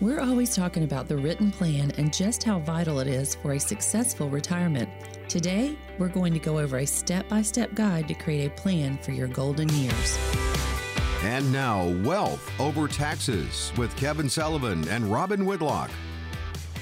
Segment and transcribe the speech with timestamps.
[0.00, 3.60] We're always talking about the written plan and just how vital it is for a
[3.60, 4.88] successful retirement.
[5.28, 8.98] Today, we're going to go over a step by step guide to create a plan
[8.98, 10.18] for your golden years.
[11.22, 15.90] And now, Wealth Over Taxes with Kevin Sullivan and Robin Whitlock.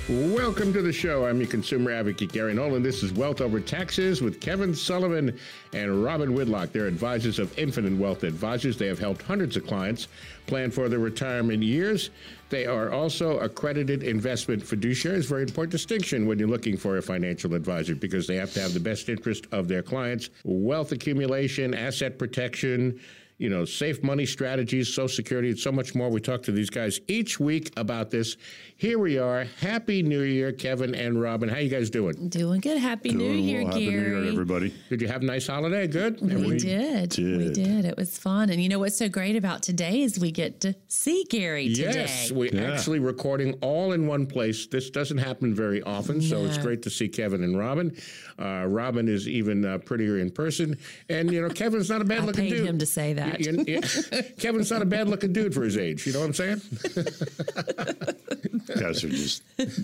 [0.08, 1.26] Welcome to the show.
[1.26, 2.82] I'm your consumer advocate, Gary Nolan.
[2.82, 5.38] This is Wealth Over Taxes with Kevin Sullivan
[5.72, 6.72] and Robin Whitlock.
[6.72, 8.76] They're advisors of Infinite Wealth Advisors.
[8.76, 10.08] They have helped hundreds of clients
[10.48, 12.10] plan for their retirement years.
[12.50, 15.26] They are also accredited investment fiduciaries.
[15.28, 18.74] Very important distinction when you're looking for a financial advisor because they have to have
[18.74, 22.98] the best interest of their clients, wealth accumulation, asset protection
[23.42, 26.08] you know, safe money strategies, Social Security, and so much more.
[26.08, 28.36] We talk to these guys each week about this.
[28.76, 29.46] Here we are.
[29.60, 31.48] Happy New Year, Kevin and Robin.
[31.48, 32.28] How you guys doing?
[32.28, 32.78] Doing good.
[32.78, 33.72] Happy doing New Year, well.
[33.72, 33.84] Gary.
[33.86, 34.72] Happy New Year, everybody.
[34.90, 35.88] Did you have a nice holiday?
[35.88, 36.20] Good.
[36.20, 37.10] We, we did.
[37.10, 37.38] did.
[37.38, 37.84] We did.
[37.84, 38.48] It was fun.
[38.50, 41.94] And you know what's so great about today is we get to see Gary today.
[41.94, 42.70] Yes, we're Yeah.
[42.72, 44.68] actually recording all in one place.
[44.68, 47.96] This doesn't happen very often, so it's great to see Kevin and Robin.
[48.42, 50.76] Uh, Robin is even uh, prettier in person,
[51.08, 52.66] and you know Kevin's not a bad I looking paid dude.
[52.66, 53.40] him to say that.
[53.40, 56.06] You- you- you- Kevin's not a bad looking dude for his age.
[56.06, 56.60] You know what I'm saying?
[58.80, 59.42] guys are just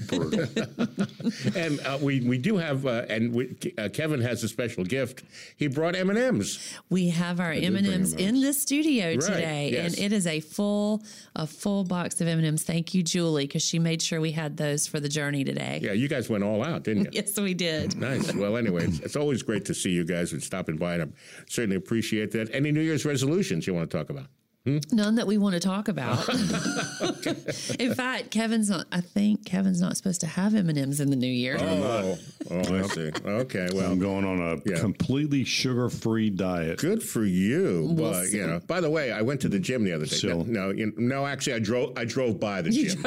[0.09, 0.41] brutal.
[1.57, 5.23] and uh, we we do have, uh, and we, uh, Kevin has a special gift.
[5.57, 6.59] He brought M and M's.
[6.91, 8.43] We have our M and M's in M&Ms.
[8.43, 9.95] the studio Right, today, yes.
[9.95, 11.03] and it is a full
[11.37, 12.63] a full box of M and M's.
[12.65, 15.81] Thank you, Julie, because she made sure we had those for the journey today.
[15.83, 17.11] Yeah, you guys went all out, didn't you?
[17.19, 17.97] Yes, we did.
[17.97, 18.33] Nice.
[18.35, 21.07] Well, anyway, it's, it's always great to see you guys and stopping by, and I
[21.49, 22.55] certainly appreciate that.
[22.55, 24.27] Any New Year's resolutions you want to talk about?
[24.65, 24.79] Hmm?
[24.93, 26.29] None that we want to talk about.
[27.79, 28.87] in fact, Kevin's not.
[28.91, 31.57] I think Kevin's not supposed to have M and M's in the new year.
[31.61, 32.19] Oh,
[32.51, 33.11] oh, I see.
[33.25, 34.81] Okay, well, I'm going on a Yeah.
[34.81, 36.79] completely sugar-free diet.
[36.81, 37.93] Good for you.
[37.97, 38.39] We'll but see.
[38.39, 40.17] you know, by the way, I went to the gym the other day.
[40.17, 41.97] So- no, you no, actually, I drove.
[41.97, 43.03] I drove by the gym.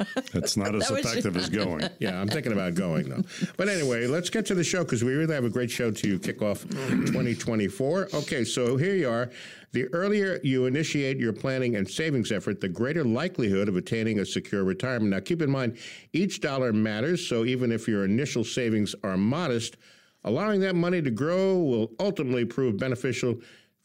[0.34, 1.88] It's not as That effective as going.
[1.98, 3.22] Yeah, I'm thinking about going though.
[3.56, 6.18] But anyway, let's get to the show because we really have a great show to
[6.18, 8.08] kick off 2024.
[8.14, 9.30] Okay, so here you are.
[9.72, 14.26] The earlier you initiate your planning and savings effort, the greater likelihood of attaining a
[14.26, 15.10] secure retirement.
[15.10, 15.78] Now, keep in mind,
[16.12, 17.26] each dollar matters.
[17.26, 19.76] So even if your initial savings are modest,
[20.24, 23.36] allowing that money to grow will ultimately prove beneficial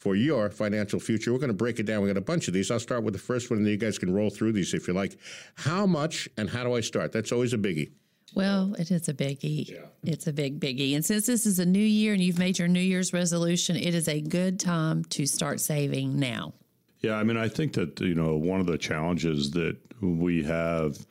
[0.06, 1.34] for your financial future.
[1.34, 2.04] We're going to break it down.
[2.04, 2.70] We got a bunch of these.
[2.70, 4.88] I'll start with the first one, and then you guys can roll through these if
[4.88, 5.18] you like.
[5.56, 7.12] How much and how do I start?
[7.12, 7.90] That's always a biggie.
[8.36, 9.68] Well, it is a biggie.
[9.68, 9.86] Yeah.
[10.04, 10.94] It's a big biggie.
[10.94, 13.96] And since this is a new year and you've made your New Year's resolution, it
[13.96, 16.54] is a good time to start saving now.
[17.00, 21.04] Yeah, I mean, I think that you know one of the challenges that we have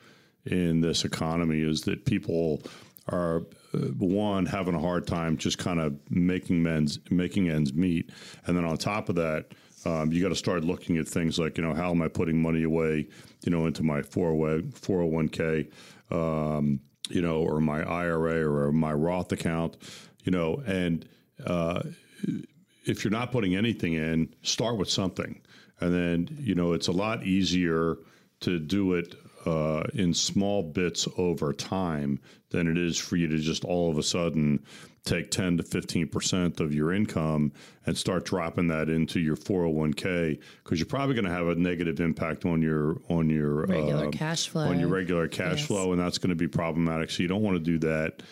[0.45, 2.61] in this economy is that people
[3.07, 3.43] are
[3.73, 8.11] uh, one having a hard time just kind of making ends making ends meet,
[8.45, 9.47] and then on top of that.
[9.87, 12.41] Um, you got to start looking at things like, you know, how am I putting
[12.41, 13.07] money away,
[13.43, 15.71] you know, into my 401k,
[16.09, 19.77] um, you know, or my IRA or my Roth account,
[20.23, 21.07] you know, and
[21.45, 21.83] uh,
[22.85, 25.41] if you're not putting anything in, start with something.
[25.79, 27.97] And then, you know, it's a lot easier
[28.41, 32.19] to do it uh, in small bits over time
[32.49, 34.63] than it is for you to just all of a sudden
[35.03, 37.51] take 10 to 15% of your income
[37.85, 41.99] and start dropping that into your 401k because you're probably going to have a negative
[41.99, 44.63] impact on your on your Regular uh, cash flow.
[44.67, 45.67] on your regular cash Yes.
[45.67, 48.23] flow and that's going to be problematic so you don't want to do that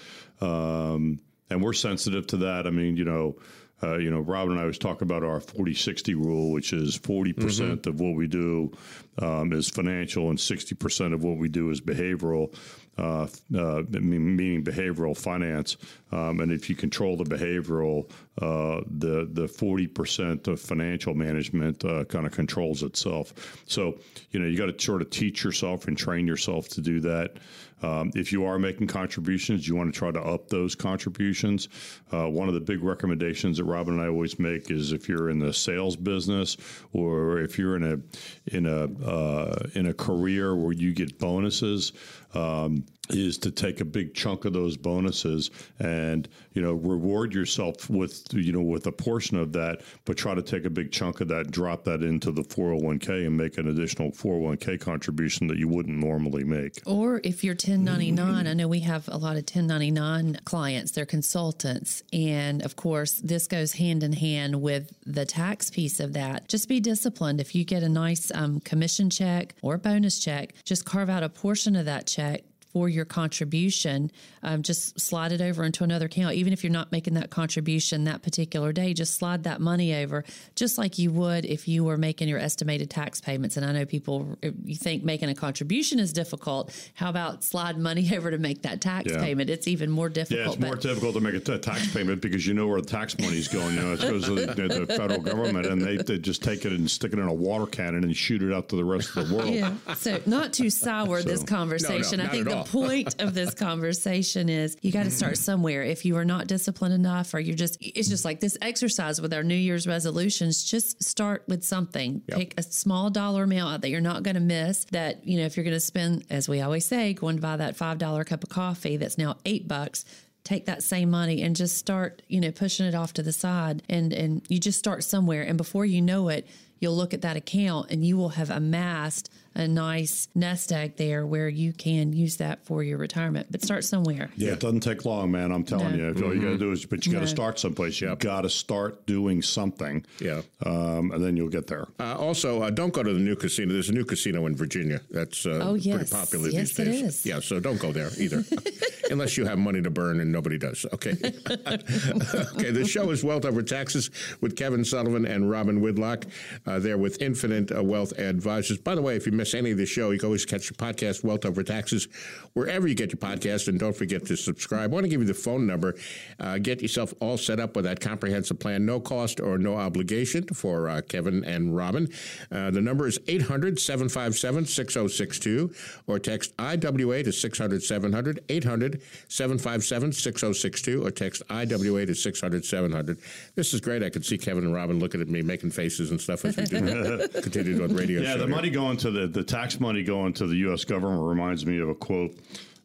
[0.42, 1.20] um,
[1.50, 3.36] and we're sensitive to that i mean you know
[3.84, 6.98] uh, you know, Robin and I was talking about our 40 60 rule, which is
[6.98, 7.90] 40% Mm-hmm.
[7.90, 8.72] of what we do
[9.20, 12.56] um, is financial and 60% of what we do is behavioral,
[12.98, 13.28] uh,
[13.58, 15.78] uh, meaning behavioral finance.
[16.12, 18.10] Um, and if you control the behavioral,
[18.42, 23.64] uh, the, the 40% of financial management uh, kind of controls itself.
[23.68, 24.00] So,
[24.32, 27.38] you know, you got to sort of teach yourself and train yourself to do that.
[27.84, 31.68] Um, if you are making contributions, you want to try to up those contributions.
[32.12, 35.30] Uh, one of the big recommendations that Robin and I always make is if you're
[35.30, 36.58] in the sales business
[36.94, 41.94] or if you're in a in a uh, in a career where you get bonuses.
[42.34, 47.90] Um, is to take a big chunk of those bonuses and you know reward yourself
[47.90, 51.20] with you know with a portion of that but try to take a big chunk
[51.20, 55.68] of that drop that into the 401k and make an additional 401k contribution that you
[55.68, 60.40] wouldn't normally make Or if you're 1099, I know we have a lot of 1099
[60.46, 62.04] clients, they're consultants.
[62.12, 66.48] And of course, this goes hand in hand with the tax piece of that.
[66.48, 67.42] Just be disciplined.
[67.42, 71.30] If you get a nice um, commission check or bonus check, just carve out a
[71.30, 74.12] portion of that check for your contribution,
[74.42, 76.34] um, just slide it over into another account.
[76.34, 80.24] Even if you're not making that contribution that particular day, just slide that money over,
[80.56, 83.58] just like you would if you were making your estimated tax payments.
[83.58, 84.36] And I know people,
[84.66, 86.74] you think making a contribution is difficult.
[86.96, 89.20] How about slide money over to make that tax Yeah.
[89.22, 89.52] payment?
[89.52, 90.40] It's even more difficult.
[90.46, 92.88] Yeah, it's more difficult to make a t- tax payment because you know where the
[92.88, 93.76] tax money's going.
[93.76, 96.72] You know, it goes to the, the federal government, and they, they just take it
[96.72, 99.30] and stick it in a water cannon and shoot it out to the rest of
[99.30, 99.50] the world.
[99.54, 99.74] Yeah.
[99.96, 102.18] So, not too sour this conversation.
[102.18, 105.16] No, no, I think not the point of this conversation is you got to mm-hmm.
[105.16, 105.84] start somewhere.
[105.84, 109.34] If you are not disciplined enough, or you're just, it's just like this exercise with
[109.34, 110.64] our New Year's resolutions.
[110.64, 112.22] Just start with something.
[112.28, 112.38] Yep.
[112.38, 114.86] Pick a small dollar amount that you're not going to miss.
[114.86, 117.58] That you know, if you're going to spend, as we always say, going to buy
[117.58, 120.06] that five dollar cup of coffee that's now eight bucks
[120.44, 123.82] take that same money and just start you know pushing it off to the side
[123.90, 126.46] and and you just start somewhere and before you know it
[126.80, 131.26] you'll look at that account and you will have amassed a nice nest egg there
[131.26, 135.06] where you can use that for your retirement but start somewhere Yeah, it doesn't take
[135.06, 135.52] long, man.
[135.52, 136.06] I'm telling No.
[136.06, 136.10] you.
[136.12, 137.30] If all you got to do is, but you got to No.
[137.32, 138.02] start someplace.
[138.02, 140.06] You got to start doing something.
[140.20, 140.42] Yeah.
[140.66, 141.88] um, and then you'll get there.
[142.00, 143.74] Uh, also, uh, don't go to the new casino.
[143.74, 145.96] There's a new casino in Virginia that's uh, Oh, yes.
[145.96, 147.02] pretty popular Yes, these days.
[147.02, 147.26] is.
[147.26, 148.44] Yeah, so don't go there either,
[149.12, 150.86] unless you have money to burn, and nobody does.
[150.94, 151.12] Okay.
[151.68, 152.72] okay.
[152.72, 154.10] The show is Wealth Over Taxes
[154.42, 156.26] with Kevin Sullivan and Robin Whitlock.
[156.66, 158.78] Uh, they're with Infinite uh, Wealth Advisors.
[158.78, 160.74] By the way, if you miss any of the show, you can always catch the
[160.74, 162.08] podcast Wealth Over Taxes
[162.54, 164.84] wherever you get your podcast, and don't forget to subscribe.
[164.84, 165.96] I want to give you the phone number.
[166.40, 170.46] Uh, get yourself all set up with that comprehensive plan, no cost or no obligation
[170.48, 172.08] for uh, Kevin and Robin.
[172.54, 175.74] Uh, the number is 800 757 6062
[176.08, 183.18] or text IWA to 600 700, 800 757 6062 or text IWA to 600 700.
[183.56, 184.04] This is great.
[184.04, 186.64] I could see Kevin and Robin looking at me, making faces and stuff as we
[186.66, 188.56] do continue on radio Yeah, show the here.
[188.56, 190.86] money going to the the tax money going to the U.S.
[190.86, 192.36] government reminds me of a quote.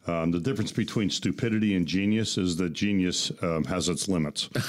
[0.09, 4.49] Um, the difference between stupidity and genius is that genius um, has its limits.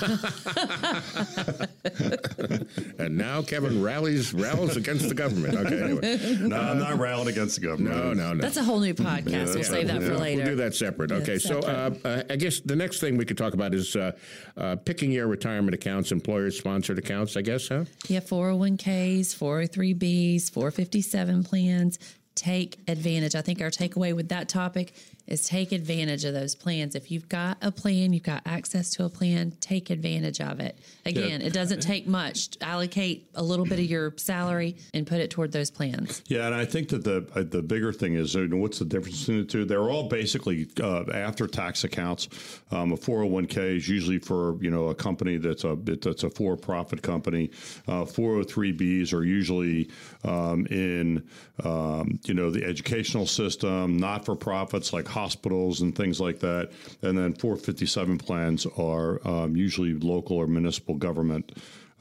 [2.99, 5.55] And now Kevin rallies rallies against the government.
[5.55, 6.37] Okay, anyway.
[6.41, 7.97] no, I'm not rallying against the government.
[7.97, 8.43] No, no, no.
[8.43, 10.03] that's a whole new podcast we'll that's save that right.
[10.03, 10.19] for Yeah.
[10.19, 11.13] later We'll do that separate.
[11.13, 14.13] Okay, so uh, uh, I guess the next thing we could talk about is uh,
[14.57, 17.85] uh, picking your retirement accounts, employer sponsored accounts, I guess, huh?
[18.09, 21.99] Yeah, 401ks, 403bs, 457 plans.
[22.35, 23.35] Take advantage.
[23.35, 24.95] I think our takeaway with that topic
[25.31, 26.95] is take advantage of those plans.
[26.95, 30.77] If you've got a plan, you've got access to a plan, take advantage of it.
[31.07, 32.51] Again, it doesn't take much.
[32.61, 36.23] Allocate a little bit of your salary and put it toward those plans.
[36.27, 38.85] Yeah, and I think that the uh, the bigger thing is you know, what's the
[38.85, 39.65] difference between the two?
[39.65, 42.29] They're all basically uh, after tax accounts.
[42.73, 45.77] Um, a four hundred one k is usually for you know a company that's a
[45.77, 47.49] that's a for profit company.
[47.87, 49.91] Four hundred three bs are usually
[50.25, 51.23] um, in
[51.65, 56.71] um, you know the educational system, not for profits like hospitals and things like that.
[57.03, 61.53] And then four fifty seven plans are um, usually local or municipal government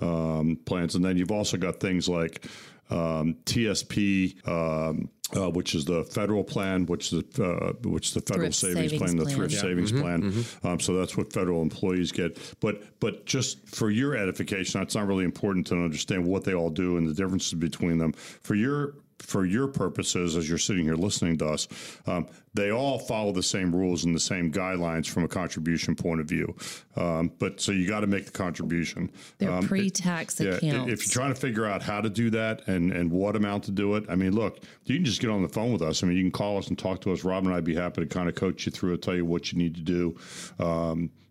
[0.01, 0.95] um, plans.
[0.95, 2.45] And then you've also got things like
[2.89, 4.47] um, TSP.
[4.47, 8.47] Um, uh, which is the federal plan, which is the uh, which is the federal
[8.49, 9.61] Thrift savings, savings plan, the thrift Yeah.
[9.61, 10.33] savings plan.
[10.63, 12.35] Um, so that's what federal employees get.
[12.59, 16.71] But but just for your edification, it's not really important to understand what they all
[16.71, 18.13] do and the differences between them.
[18.41, 21.67] For your for your purposes, as you're sitting here listening to us,
[22.07, 26.19] um, they all follow the same rules and the same guidelines from a contribution point
[26.19, 26.55] of view.
[26.95, 29.11] Um, but so you got to make the contribution.
[29.37, 30.91] They're Um, pre-tax yeah, i- accounts.
[30.93, 33.71] If you're trying to figure out how to do that and, and what amount to
[33.71, 36.01] do it, I mean, look, you can just get on the phone with us.
[36.03, 37.23] I mean, you can call us and talk to us.
[37.23, 39.51] Rob and I'd be happy to kind of coach you through it, tell you what
[39.51, 40.15] you need to do.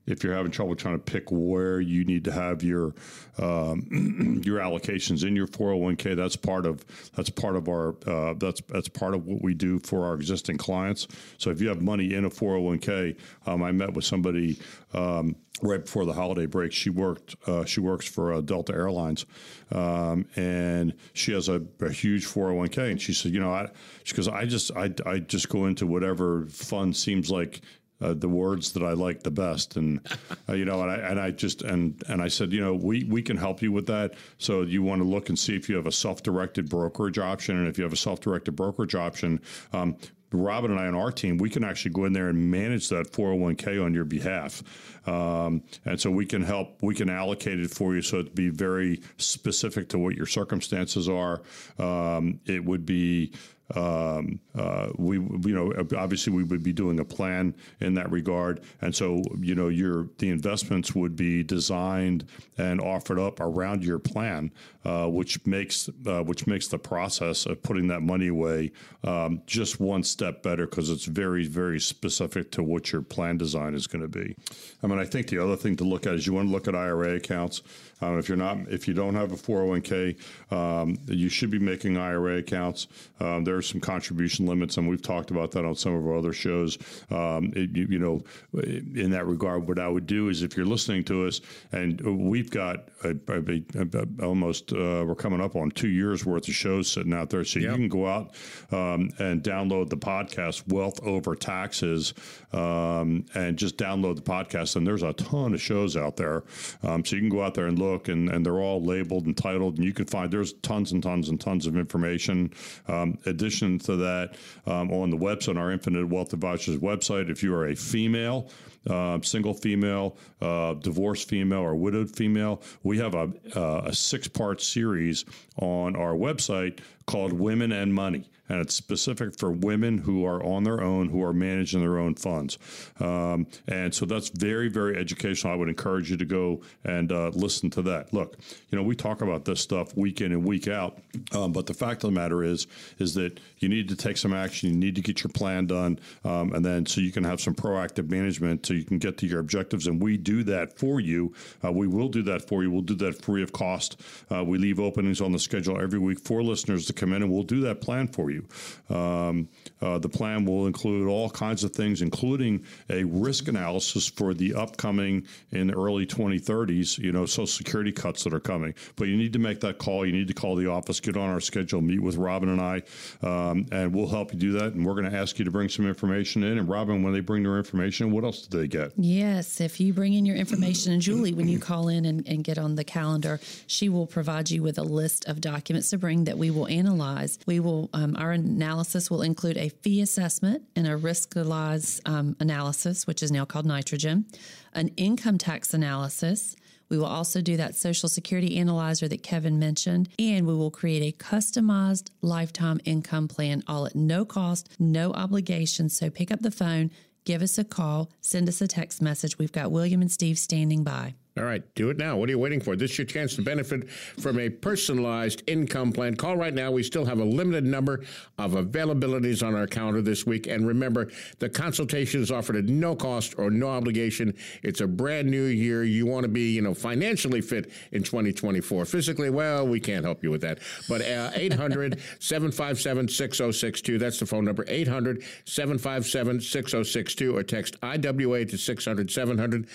[0.08, 2.94] If you're having trouble trying to pick where you need to have your
[3.38, 6.84] um, your allocations in your 401k, that's part of
[7.14, 10.56] that's part of our uh, that's that's part of what we do for our existing
[10.56, 11.06] clients.
[11.36, 14.58] So if you have money in a 401k, um, I met with somebody.
[14.94, 17.36] Um, right before the holiday break, she worked.
[17.46, 19.26] Uh, she works for uh, Delta Airlines,
[19.70, 22.90] um, and she has a, a huge four hundred one k.
[22.90, 23.68] And she said, you know, I
[24.04, 27.60] she goes, I just I I just go into whatever fund seems like.
[28.00, 30.00] Uh, the words that I like the best, and
[30.48, 33.04] uh, you know, and I and I just and and I said, you know, we
[33.04, 34.14] we can help you with that.
[34.38, 37.66] So you want to look and see if you have a self-directed brokerage option, and
[37.66, 39.40] if you have a self-directed brokerage option,
[39.72, 39.96] um,
[40.32, 43.12] Robin and I on our team, we can actually go in there and manage that
[43.12, 44.62] 401k on your behalf.
[45.06, 48.50] Um, and so we can help, we can allocate it for you so it'd be
[48.50, 51.40] very specific to what your circumstances are.
[51.78, 53.32] Um, it would be
[53.74, 58.62] um, uh, we you know obviously we would be doing a plan in that regard,
[58.80, 62.24] and so you know your the investments would be designed
[62.56, 64.50] and offered up around your plan,
[64.84, 68.72] uh, which makes uh, which makes the process of putting that money away
[69.04, 73.74] um, just one step better because it's very very specific to what your plan design
[73.74, 74.34] is going to be.
[74.82, 76.68] I mean, I think the other thing to look at is you want to look
[76.68, 77.62] at IRA accounts.
[78.00, 80.16] Um, if you're not, if you don't have a 401k,
[80.52, 82.86] um, you should be making IRA accounts.
[83.20, 86.16] Um, there are some contribution limits, and we've talked about that on some of our
[86.16, 86.78] other shows.
[87.10, 88.22] Um, it, you, you, know,
[88.54, 91.40] in that regard, what I would do is if you're listening to us,
[91.72, 96.48] and we've got a, a, a, almost uh, we're coming up on two years worth
[96.48, 97.72] of shows sitting out there, so yep.
[97.72, 98.34] you can go out
[98.70, 102.14] um, and download the podcast "Wealth Over Taxes"
[102.52, 104.76] um, and just download the podcast.
[104.76, 106.44] And there's a ton of shows out there,
[106.82, 109.36] so you can go out there and look book, and, and they're all labeled and
[109.36, 112.52] titled, and you can find there's tons and tons and tons of information.
[112.86, 117.42] Um, addition to that, um, on the website, on our Infinite Wealth Advisors website, if
[117.42, 118.50] you are a female,
[118.88, 124.28] uh, single female, uh, divorced female, or widowed female, we have a, uh, a six
[124.28, 125.24] part series
[125.56, 130.64] on our website called Women and Money and it's specific for women who are on
[130.64, 132.58] their own, who are managing their own funds.
[133.00, 135.52] Um, and so that's very, very educational.
[135.52, 138.12] I would encourage you to go and uh, listen to that.
[138.12, 138.36] Look,
[138.70, 140.98] you know, we talk about this stuff week in and week out,
[141.32, 142.66] um, but the fact of the matter is,
[142.98, 144.70] is that you need to take some action.
[144.70, 147.54] You need to get your plan done, um, and then so you can have some
[147.54, 149.86] proactive management, so you can get to your objectives.
[149.86, 151.34] And we do that for you.
[151.64, 152.70] Uh, we will do that for you.
[152.70, 154.00] We'll do that free of cost.
[154.30, 157.30] Uh, we leave openings on the schedule every week for listeners to come in, and
[157.30, 158.94] we'll do that plan for you you.
[158.94, 159.48] Um,
[159.80, 164.54] uh, the plan will include all kinds of things, including a risk analysis for the
[164.54, 168.74] upcoming in the early 2030s, you know, Social Security cuts that are coming.
[168.96, 170.04] But you need to make that call.
[170.06, 172.82] You need to call the office, get on our schedule, meet with Robin and I,
[173.22, 174.74] um, and we'll help you do that.
[174.74, 176.58] And we're going to ask you to bring some information in.
[176.58, 178.92] And Robin, when they bring their information, what else do they get?
[178.96, 182.42] Yes, if you bring in your information, and Julie, when you call in and, and
[182.42, 186.24] get on the calendar, she will provide you with a list of documents to bring
[186.24, 187.38] that we will analyze.
[187.46, 192.36] We will, um, our our analysis will include a fee assessment and a risk um,
[192.40, 194.26] analysis, which is now called nitrogen,
[194.74, 196.54] an income tax analysis.
[196.90, 201.02] We will also do that Social Security analyzer that Kevin mentioned, and we will create
[201.02, 205.88] a customized lifetime income plan, all at no cost, no obligation.
[205.88, 206.90] So pick up the phone,
[207.24, 209.38] give us a call, send us a text message.
[209.38, 211.14] We've got William and Steve standing by.
[211.38, 212.16] All right, do it now.
[212.16, 212.74] What are you waiting for?
[212.74, 216.16] This is your chance to benefit from a personalized income plan.
[216.16, 216.72] Call right now.
[216.72, 218.04] We still have a limited number
[218.38, 220.48] of availabilities on our calendar this week.
[220.48, 224.34] And remember, the consultation is offered at no cost or no obligation.
[224.64, 225.84] It's a brand new year.
[225.84, 228.84] You want to be, you know, financially fit in 2024.
[228.84, 230.58] Physically, well, we can't help you with that.
[230.88, 233.98] But uh, 800 757 6062.
[233.98, 239.68] That's the phone number 800 757 6062 or text IWA to 600 700.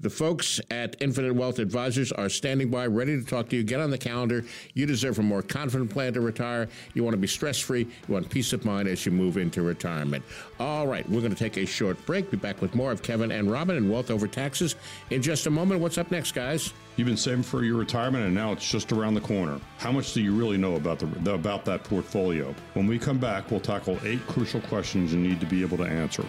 [0.00, 3.62] The folks at Infinite Wealth Advisors are standing by, ready to talk to you.
[3.62, 4.44] Get on the calendar.
[4.74, 6.68] You deserve a more confident plan to retire.
[6.92, 7.84] You want to be stress free.
[8.06, 10.22] You want peace of mind as you move into retirement.
[10.60, 12.30] All right, we're going to take a short break.
[12.30, 14.76] Be back with more of Kevin and Robin and Wealth Over Taxes
[15.08, 15.80] in just a moment.
[15.80, 16.74] What's up next, guys?
[16.96, 19.58] You've been saving for your retirement, and now it's just around the corner.
[19.78, 22.54] How much do you really know about the about that portfolio?
[22.74, 25.84] When we come back, we'll tackle eight crucial questions you need to be able to
[25.84, 26.26] answer.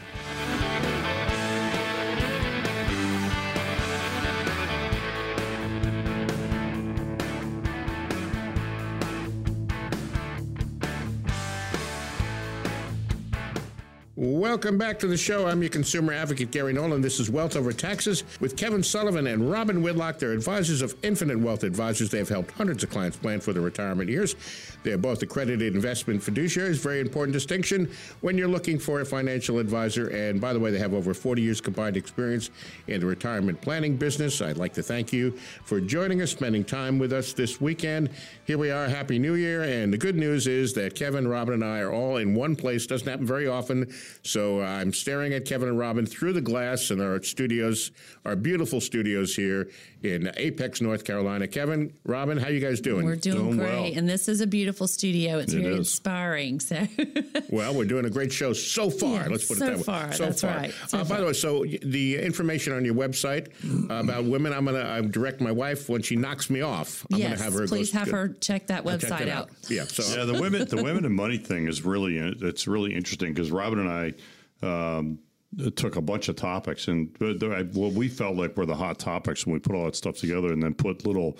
[14.22, 15.48] Welcome back to the show.
[15.48, 17.00] I'm your consumer advocate, Gary Nolan.
[17.00, 20.20] This is Wealth Over Taxes with Kevin Sullivan and Robin Whitlock.
[20.20, 22.10] They're advisors of Infinite Wealth Advisors.
[22.10, 24.36] They have helped hundreds of clients plan for their retirement years.
[24.84, 26.84] They're both accredited investment fiduciaries.
[26.84, 30.10] Very important distinction when you're looking for a financial advisor.
[30.10, 32.50] And by the way, they have over 40 years combined experience
[32.88, 34.42] in the retirement planning business.
[34.42, 35.32] I'd like to thank you
[35.64, 38.10] for joining us, spending time with us this weekend.
[38.44, 38.90] Here we are.
[38.90, 39.64] Happy New Year.
[39.64, 42.86] And the good news is that Kevin, Robin, and I are all in one place.
[42.86, 43.90] Doesn't happen very often.
[44.24, 47.92] So uh, I'm staring at Kevin and Robin through the glass in our studios,
[48.26, 49.70] our beautiful studios here
[50.04, 51.48] in Apex, North Carolina.
[51.48, 53.06] Kevin, Robin, how you guys doing?
[53.06, 53.92] We're doing, doing great, well.
[53.98, 55.40] and this is a beautiful studio.
[55.40, 55.80] It's it very is.
[55.80, 56.60] inspiring.
[56.60, 56.88] So,
[57.50, 59.24] well, we're doing a great show so far.
[59.24, 60.12] Yeah, Let's put so it that far, way.
[60.14, 60.56] So that's far.
[60.56, 60.74] Right.
[60.88, 61.18] So uh, far.
[61.18, 63.50] By the way, so the information on your website
[63.90, 67.06] about women, I'm going to direct my wife when she knocks me off.
[67.12, 67.68] I'm yes, going to have her.
[67.68, 69.28] Please go, have her check that website check out.
[69.28, 69.50] out.
[69.70, 69.84] Yeah.
[69.84, 73.52] So yeah, the women, the women and money thing is really it's really interesting because
[73.52, 73.99] Robin and I.
[74.62, 75.20] Um,
[75.76, 77.10] took a bunch of topics and
[77.74, 80.54] what we felt like were the hot topics and we put all that stuff together
[80.54, 81.38] and then put little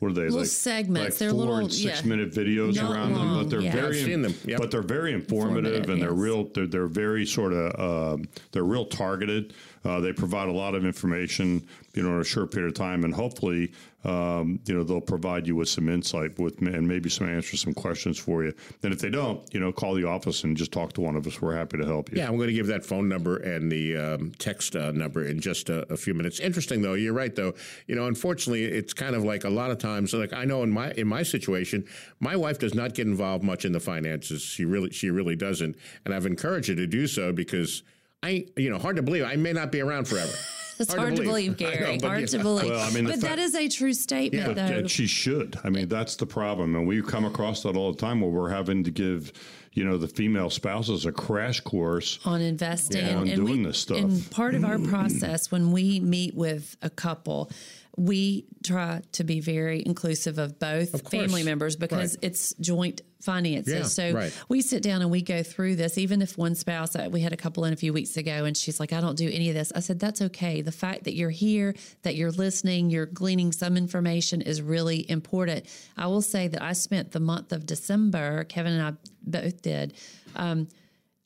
[0.00, 1.10] what are they Little like segments.
[1.10, 2.08] Like They're four little- and six yeah.
[2.08, 3.70] minute videos Not around them, but they're yeah.
[3.70, 4.58] very I've seen them, yep.
[4.58, 6.48] but they're very informative, Informative, and they're real.
[6.52, 9.54] They're, they're very sort of um, they're real targeted.
[9.84, 13.04] Uh, they provide a lot of information, you know, in a short period of time,
[13.04, 13.72] and hopefully,
[14.04, 17.74] um, you know, they'll provide you with some insight with and maybe some answers, some
[17.74, 18.52] questions for you.
[18.82, 21.26] And if they don't, you know, call the office and just talk to one of
[21.26, 21.40] us.
[21.40, 22.18] We're happy to help you.
[22.18, 25.40] Yeah, I'm going to give that phone number and the um, text uh, number in
[25.40, 26.40] just a, a few minutes.
[26.40, 26.94] Interesting, though.
[26.94, 27.54] You're right, though.
[27.86, 30.12] You know, unfortunately, it's kind of like a lot of times.
[30.12, 31.84] Like I know in my in my situation,
[32.20, 34.42] my wife does not get involved much in the finances.
[34.42, 37.82] She really she really doesn't, and I've encouraged her to do so because
[38.22, 40.32] I, you know, hard to believe I may not be around forever.
[40.78, 41.98] It's hard, to believe, I know, Gary.
[42.00, 42.26] but hard yeah.
[42.28, 42.70] to believe.
[42.70, 44.74] Well, I mean, but fact- that is a true statement, Yeah, though.
[44.78, 45.56] And she should.
[45.62, 46.74] I mean, that's the problem.
[46.74, 49.32] And we come across that all the time where we're having to give,
[49.74, 52.18] you know, the female spouses a crash course.
[52.24, 53.98] on investing Yeah, on and doing we, this stuff.
[53.98, 57.50] And part of our process when we meet with a couple,
[57.98, 62.24] we try to be very inclusive of both Of family members because Right.
[62.24, 63.72] it's joint finances.
[63.74, 64.32] Yeah, so right.
[64.48, 65.98] we sit down and we go through this.
[65.98, 68.56] Even if one spouse, uh, we had a couple in a few weeks ago, and
[68.56, 70.62] she's like, "I don't do any of this." I said, "That's okay.
[70.62, 75.66] The fact that you're here, that you're listening, you're gleaning some information is really important."
[75.96, 78.44] I will say that I spent the month of December.
[78.44, 79.92] Kevin and I both did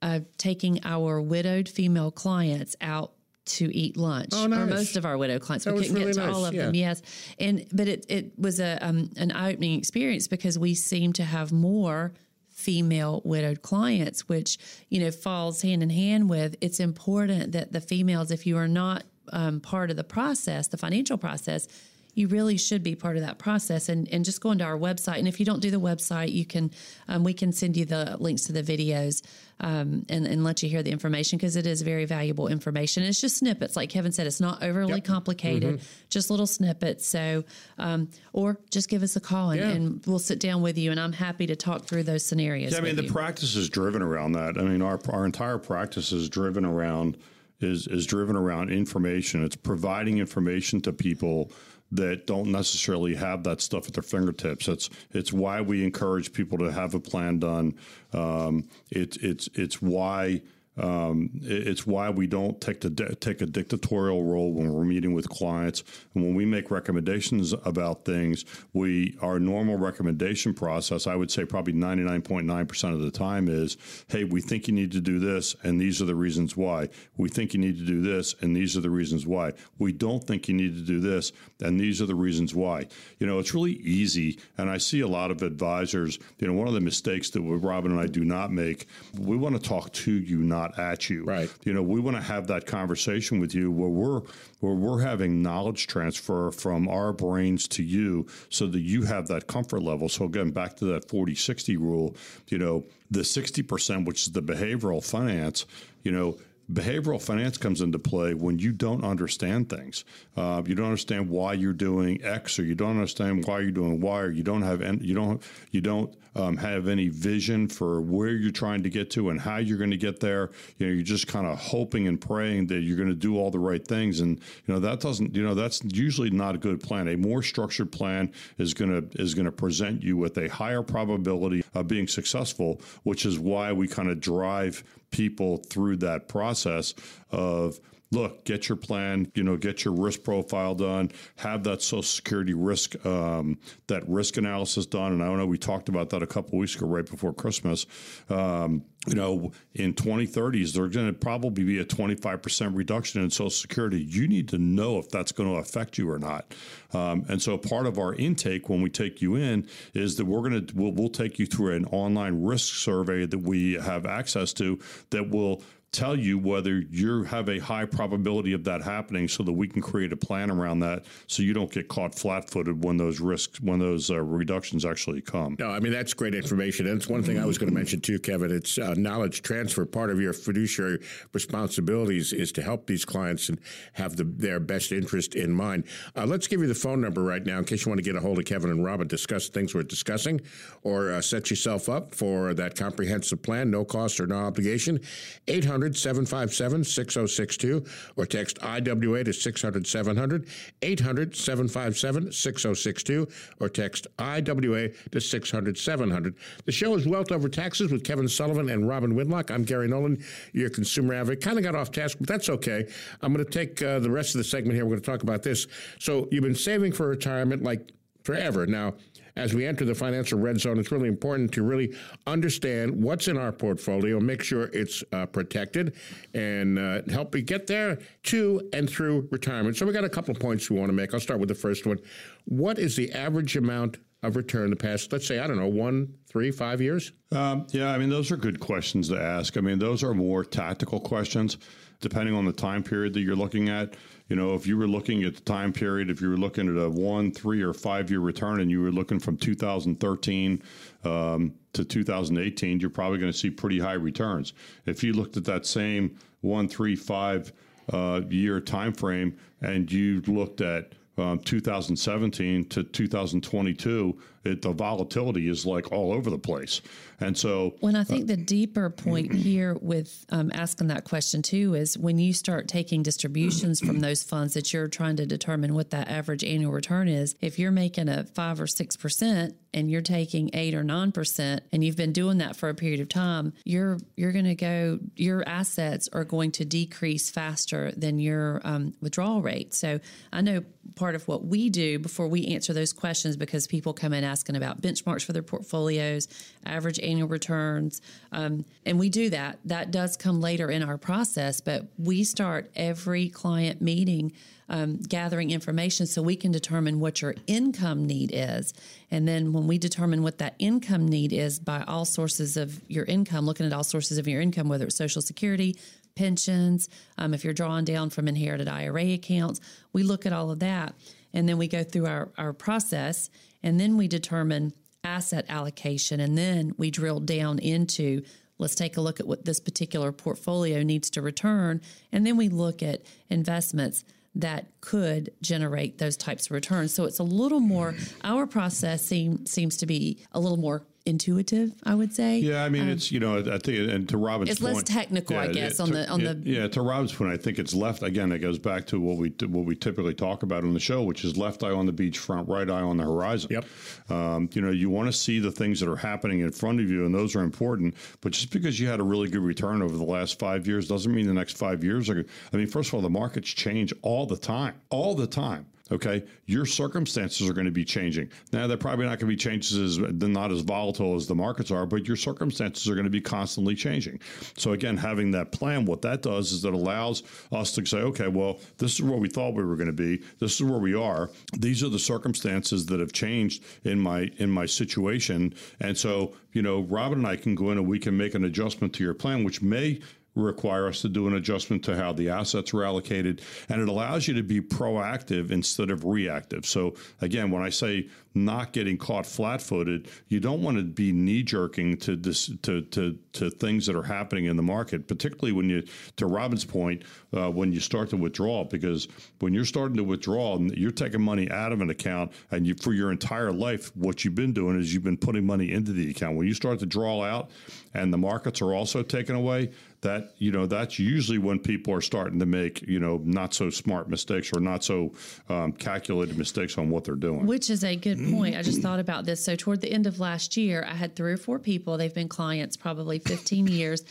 [0.03, 3.13] uh, taking our widowed female clients out
[3.47, 5.65] to eat lunch, Oh, or most of our widow clients.
[5.65, 6.67] That we couldn't really get to all of yeah.
[6.67, 7.03] them, yes.
[7.39, 11.25] And but it it was a um, an eye opening experience because we seem to
[11.25, 12.13] have more
[12.51, 16.57] female widowed clients, which you know falls hand in hand with.
[16.61, 20.77] It's important that the females, if you are not um, part of the process, the
[20.79, 21.69] financial process.
[22.17, 25.19] You really should be part of that process, and, and just go into our website.
[25.19, 26.71] And if you don't do the website, you can
[27.09, 29.23] um, we can send you the links to the videos
[29.61, 33.03] um, and, and let you hear the information because it is very valuable information.
[33.03, 34.27] It's just snippets, like Kevin said.
[34.27, 37.07] It's not overly complicated, just little snippets.
[37.07, 37.45] So,
[37.79, 39.69] um, or just give us a call and, Yeah.
[39.69, 40.91] and we'll sit down with you.
[40.91, 42.73] And I'm happy to talk through those scenarios.
[42.73, 43.13] Yeah, I mean, the you.
[43.13, 44.57] practice is driven around that.
[44.57, 47.19] I mean, our our entire practice is driven around
[47.61, 49.45] is is driven around information.
[49.45, 51.51] It's providing information to people
[51.93, 54.69] that don't necessarily have that stuff at their fingertips.
[54.69, 57.75] It's it's why we encourage people to have a plan done.
[58.13, 60.43] Um, it's it's it's why.
[60.79, 62.91] Um, it's why we don't take the
[63.21, 65.83] take a dictatorial role when we're meeting with clients,
[66.15, 68.45] and when we make recommendations about things.
[68.73, 73.01] We our normal recommendation process, I would say, probably ninety nine point nine percent of
[73.01, 73.77] the time is,
[74.09, 76.89] hey, we think you need to do this, and these are the reasons why.
[77.17, 79.53] We think you need to do this, and these are the reasons why.
[79.79, 82.87] We don't think you need to do this, and these are the reasons why.
[83.19, 86.19] You know, it's really easy, and I see a lot of advisors.
[86.39, 88.87] You know, one of the mistakes that Robin and I do not make,
[89.19, 91.25] we want to talk to you, not at you.
[91.25, 91.53] Right.
[91.65, 94.21] You know, we want to have that conversation with you where we're
[94.61, 99.47] where we're having knowledge transfer from our brains to you so that you have that
[99.47, 100.09] comfort level.
[100.09, 102.17] So again, back to that 40-60 rule,
[102.49, 105.67] you know, the 60%, which is the behavioral finance,
[106.03, 106.39] you know,
[106.73, 110.05] behavioral finance comes into play when you don't understand things.
[110.37, 114.01] Uh, you don't understand why you're doing X, or you don't understand why you're doing
[114.01, 118.01] Y, or you don't have any, you don't you don't um, have any vision for
[118.01, 120.51] where you're trying to get to and how you're going to get there.
[120.79, 123.51] You know, you're just kind of hoping and praying that you're going to do all
[123.51, 125.35] the right things, and you know that doesn't.
[125.35, 127.09] You know, that's usually not a good plan.
[127.09, 130.83] A more structured plan is going to is going to present you with a higher
[130.83, 136.95] probability of being successful, which is why we kind of drive people through that process
[137.31, 137.81] of
[138.13, 142.55] look get your plan you know get your risk profile done have that social security
[142.55, 145.13] risk um, that risk analysis done.
[145.13, 147.87] And i don't know we talked about that a couple weeks ago right before christmas.
[148.29, 153.51] Um, you know in 2030s there's going to probably be a 25% reduction in social
[153.51, 154.03] security.
[154.03, 156.55] You need to know if that's going to affect you or not.
[156.93, 160.49] Um, and so part of our intake when we take you in is that we're
[160.49, 164.53] going to we'll, we'll take you through an online risk survey that we have access
[164.55, 164.79] to
[165.11, 165.63] that will
[165.97, 169.81] tell you whether you have a high probability of that happening so that we can
[169.81, 173.79] create a plan around that so you don't get caught flat-footed when those risks when
[173.79, 177.39] those uh, reductions actually come No, I mean that's great information, and it's one thing
[177.39, 178.51] I was going to mention too, Kevin.
[178.51, 179.87] It's uh, knowledge transfer.
[179.87, 183.59] Part of your fiduciary responsibilities is to help these clients and
[183.95, 185.85] have the, their best interest in mind.
[186.15, 188.17] Uh, let's give you the phone number right now in case you want to get
[188.17, 190.43] a hold of Kevin and Robin, discuss things we're discussing,
[190.83, 195.01] or uh, set yourself up for that comprehensive plan, no cost or no obligation.
[195.49, 197.85] 800 757 6062,
[198.17, 200.47] or text IWA to 600 700.
[200.81, 203.29] 800 757 6062,
[203.61, 206.35] or text IWA to 600 700.
[206.65, 209.51] The show is Wealth Over Taxes with Kevin Sullivan and Robin Whitlock.
[209.51, 210.23] I'm Gary Nolan,
[210.53, 211.45] your consumer advocate.
[211.45, 212.89] Kind of got off task, but that's okay.
[213.21, 214.85] I'm going to take uh, the rest of the segment here.
[214.85, 215.67] We're going to talk about this.
[215.99, 217.93] So, you've been saving for retirement like
[218.25, 218.67] forever.
[218.67, 218.95] Now,
[219.37, 221.95] as we enter the financial red zone, it's really important to really
[222.27, 225.95] understand what's in our portfolio, make sure it's uh, protected,
[226.35, 229.77] and uh, help me get there to and through retirement.
[229.77, 231.13] So we got a couple of points we want to make.
[231.13, 231.99] I'll start with the first one.
[232.47, 235.69] What is the average amount of return in the past, let's say, I don't know,
[235.69, 237.13] one, three, five years?
[237.33, 239.57] Um, yeah, I mean, those are good questions to ask.
[239.57, 241.59] I mean, those are more tactical questions,
[242.01, 243.95] depending on the time period that you're looking at.
[244.29, 246.83] You know, if you were looking at the time period, if you were looking at
[246.83, 250.63] a one, three, or five year return, and you were looking from 2013
[251.05, 254.53] um, to 2018, you're probably going to see pretty high returns.
[254.85, 257.53] If you looked at that same one, three, five
[257.93, 265.49] uh, year time frame, and you looked at um, 2017 to 2022, it, the volatility
[265.49, 266.81] is like all over the place.
[267.21, 271.43] And so, when I think uh, the deeper point here with um, asking that question
[271.43, 275.75] too is when you start taking distributions from those funds that you're trying to determine
[275.75, 277.35] what that average annual return is.
[277.41, 281.63] If you're making a five or six percent and you're taking eight or nine percent,
[281.73, 284.99] and you've been doing that for a period of time, you're you're going to go.
[285.17, 289.75] Your assets are going to decrease faster than your um, withdrawal rate.
[289.75, 290.01] So
[290.33, 290.63] I know
[290.95, 294.36] part of what we do before we answer those questions because people come in asking
[294.57, 296.29] about benchmarks for their portfolios,
[296.65, 298.01] average annual returns,
[298.33, 299.59] um, and we do that.
[299.65, 304.33] That does come later in our process, but we start every client meeting
[304.69, 308.75] um, gathering information so we can determine what your income need is.
[309.11, 313.05] And then when we determine what that income need is by all sources of your
[313.05, 315.77] income, looking at all sources of your income, whether it's Social Security,
[316.17, 319.61] pensions, um, if you're drawing down from inherited IRA accounts,
[319.93, 320.95] we look at all of that.
[321.33, 323.31] And then we go through our, our process
[323.63, 324.73] and then we determine
[325.05, 326.21] asset allocation.
[326.21, 328.23] And then we drill down into
[328.59, 331.81] let's take a look at what this particular portfolio needs to return.
[332.13, 336.93] And then we look at investments that could generate those types of returns.
[336.93, 341.73] So it's a little more, our process seem, seems to be a little more intuitive,
[341.85, 342.39] I would say.
[342.39, 344.75] Yeah, I mean, um, it's you know, I think, and to Robin's point, it's point,
[344.75, 346.69] less technical, yeah, I guess, it, on to, the on yeah, the yeah.
[346.69, 348.33] To Robin's point, I think it's left again.
[348.33, 351.25] It goes back to what we what we typically talk about on the show, which
[351.25, 353.51] is left eye on the beach, front right eye on the horizon.
[353.53, 353.65] Yep.
[354.11, 356.91] Um, you know, you want to see the things that are happening in front of
[356.91, 357.95] you, and those are important.
[358.21, 361.15] But just because you had a really good return over the last five years doesn't
[361.15, 362.25] mean the next five years are.
[362.53, 365.67] I mean, first of all, the markets change all the time, all the time.
[365.93, 368.29] Okay, your circumstances are going to be changing.
[368.53, 371.71] Now, they're probably not going to be changes as not as volatile as the markets
[371.71, 374.21] are, but your circumstances are going to be constantly changing.
[374.57, 377.23] So again, having that plan, what that does is that allows
[377.53, 380.23] us to say, okay, well, this is where we thought we were going to be.
[380.41, 381.31] This is where we are.
[381.57, 386.63] These are the circumstances that have changed in my in my situation, and so you
[386.63, 389.13] know, Robin and I can go in and we can make an adjustment to your
[389.13, 390.01] plan, which may
[390.37, 393.43] require us to do an adjustment to how the assets are allocated.
[393.69, 396.67] And it allows you to be proactive instead of reactive.
[396.67, 401.11] So, again, when I say not getting caught flat footed, you don't want to be
[401.11, 405.53] knee jerking to, this, to, to, to things that are happening in the market, particularly
[405.53, 405.83] when you,
[406.17, 407.03] to Robin's point,
[407.35, 411.51] uh, when you start to withdraw, because when you're starting to withdraw, you're taking money
[411.51, 414.93] out of an account, and you, for your entire life, what you've been doing is
[414.93, 416.37] you've been putting money into the account.
[416.37, 417.51] When you start to draw out
[417.95, 419.71] and the markets are also taken away,
[420.07, 423.71] that you know that's usually when people are starting to make you know not so
[423.71, 425.13] smart mistakes or not so
[425.49, 427.45] um, calculated mistakes on what they're doing.
[427.45, 428.57] Which is a good point.
[428.57, 429.45] I just thought about this.
[429.45, 431.97] So toward the end of last year, I had three or four people.
[431.97, 434.05] They've been clients probably 15 years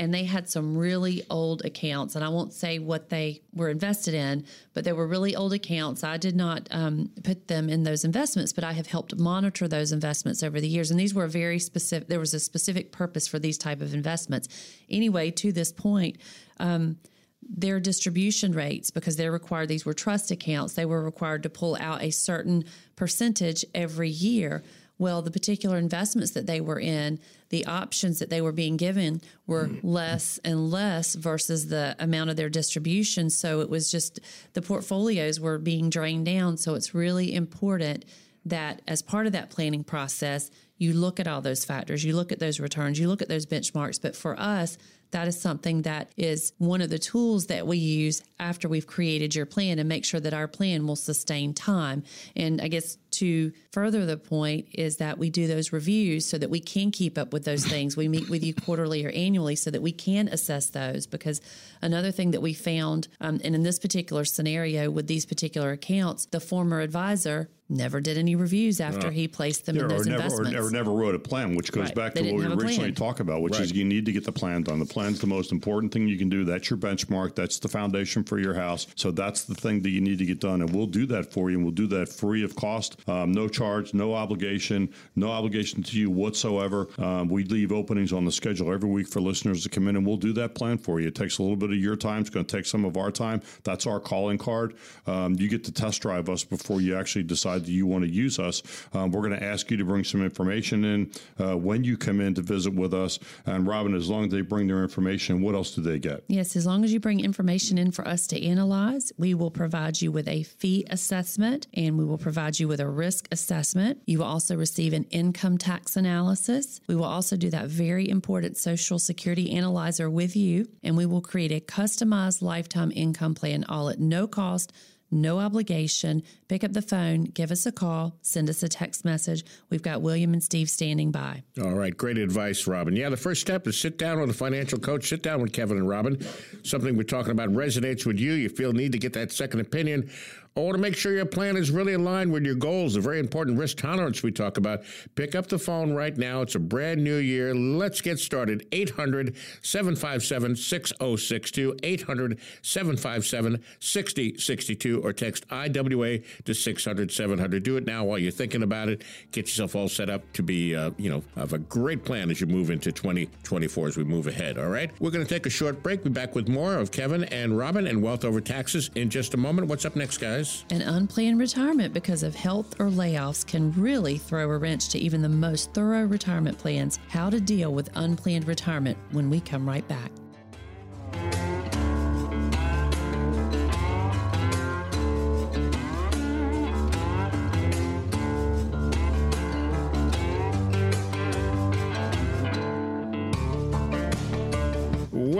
[0.00, 2.16] and they had some really old accounts.
[2.16, 6.02] And I won't say what they were invested in, but they were really old accounts.
[6.02, 9.92] I did not um, put them in those investments, but I have helped monitor those
[9.92, 10.90] investments over the years.
[10.90, 12.08] And these were very specific.
[12.08, 14.48] There was a specific purpose for these type of investments.
[14.88, 16.16] Anyway, to this point.
[16.58, 16.96] Um,
[17.42, 21.74] their distribution rates because they're required these were trust accounts they were required to pull
[21.80, 22.62] out a certain
[22.96, 24.62] percentage every year
[25.00, 29.22] well, the particular investments that they were in, the options that they were being given
[29.46, 29.88] were mm-hmm.
[29.88, 33.30] less and less versus the amount of their distribution.
[33.30, 34.20] So it was just
[34.52, 36.58] the portfolios were being drained down.
[36.58, 38.04] So it's really important
[38.44, 42.30] that as part of that planning process, you look at all those factors, you look
[42.30, 44.00] at those returns, you look at those benchmarks.
[44.00, 44.76] But for us,
[45.12, 49.34] that is something that is one of the tools that we use after we've created
[49.34, 52.04] your plan and make sure that our plan will sustain time.
[52.36, 56.50] And I guess to further the point is that we do those reviews so that
[56.50, 57.96] we can keep up with those things.
[57.96, 61.06] We meet with you quarterly or annually so that we can assess those.
[61.06, 61.40] Because
[61.82, 66.26] another thing that we found, um, and in this particular scenario with these particular accounts,
[66.26, 70.10] the former advisor never did any reviews after uh, he placed them in those or
[70.10, 70.58] never, investments.
[70.58, 71.94] Or, or, never wrote a plan, which goes right.
[71.94, 73.62] back they to what we originally talked about, which right.
[73.62, 74.78] is you need to get the plan done.
[74.78, 76.44] the plan plan's the most important thing you can do.
[76.44, 77.34] That's your benchmark.
[77.34, 78.86] That's the foundation for your house.
[78.96, 80.60] So that's the thing that you need to get done.
[80.60, 81.56] And we'll do that for you.
[81.56, 85.98] And we'll do that free of cost, um, no charge, no obligation, no obligation to
[85.98, 86.88] you whatsoever.
[86.98, 90.06] Um, we leave openings on the schedule every week for listeners to come in and
[90.06, 91.08] we'll do that plan for you.
[91.08, 92.20] It takes a little bit of your time.
[92.20, 93.42] It's going to take some of our time.
[93.64, 94.74] That's our calling card.
[95.06, 98.10] Um, you get to test drive us before you actually decide that you want to
[98.10, 98.62] use us.
[98.92, 102.20] Um, we're going to ask you to bring some information in uh, when you come
[102.20, 103.18] in to visit with us.
[103.46, 106.24] And Robin, as long as they bring their information, what else do they get?
[106.28, 110.00] Yes, as long as you bring information in for us to analyze, we will provide
[110.00, 114.00] you with a fee assessment and we will provide you with a risk assessment.
[114.06, 116.80] You will also receive an income tax analysis.
[116.86, 121.20] We will also do that very important Social Security analyzer with you, and we will
[121.20, 124.72] create a customized lifetime income plan all at no cost
[125.10, 126.22] no obligation.
[126.48, 129.44] Pick up the phone, give us a call, send us a text message.
[129.68, 131.42] We've got William and Steve standing by.
[131.60, 132.94] All right, great advice, Robin.
[132.94, 135.78] Yeah, the first step is sit down with a financial coach, sit down with Kevin
[135.78, 136.18] and Robin.
[136.62, 138.32] Something we're talking about resonates with you.
[138.32, 140.10] You feel need to get that second opinion
[140.56, 143.20] I want to make sure your plan is really aligned with your goals, a very
[143.20, 144.82] important risk tolerance we talk about.
[145.14, 146.42] Pick up the phone right now.
[146.42, 147.54] It's a brand new year.
[147.54, 148.66] Let's get started.
[148.72, 157.62] 800 757 6062, 800 757 6062, or text IWA to 600 700.
[157.62, 159.02] Do it now while you're thinking about it.
[159.30, 162.40] Get yourself all set up to be, uh, you know, have a great plan as
[162.40, 164.58] you move into 2024 as we move ahead.
[164.58, 164.90] All right.
[164.98, 166.02] We're going to take a short break.
[166.02, 169.36] Be back with more of Kevin and Robin and Wealth Over Taxes in just a
[169.36, 169.68] moment.
[169.68, 170.39] What's up next, guys?
[170.70, 175.22] An unplanned retirement because of health or layoffs can really throw a wrench to even
[175.22, 176.98] the most thorough retirement plans.
[177.08, 180.10] How to deal with unplanned retirement when we come right back.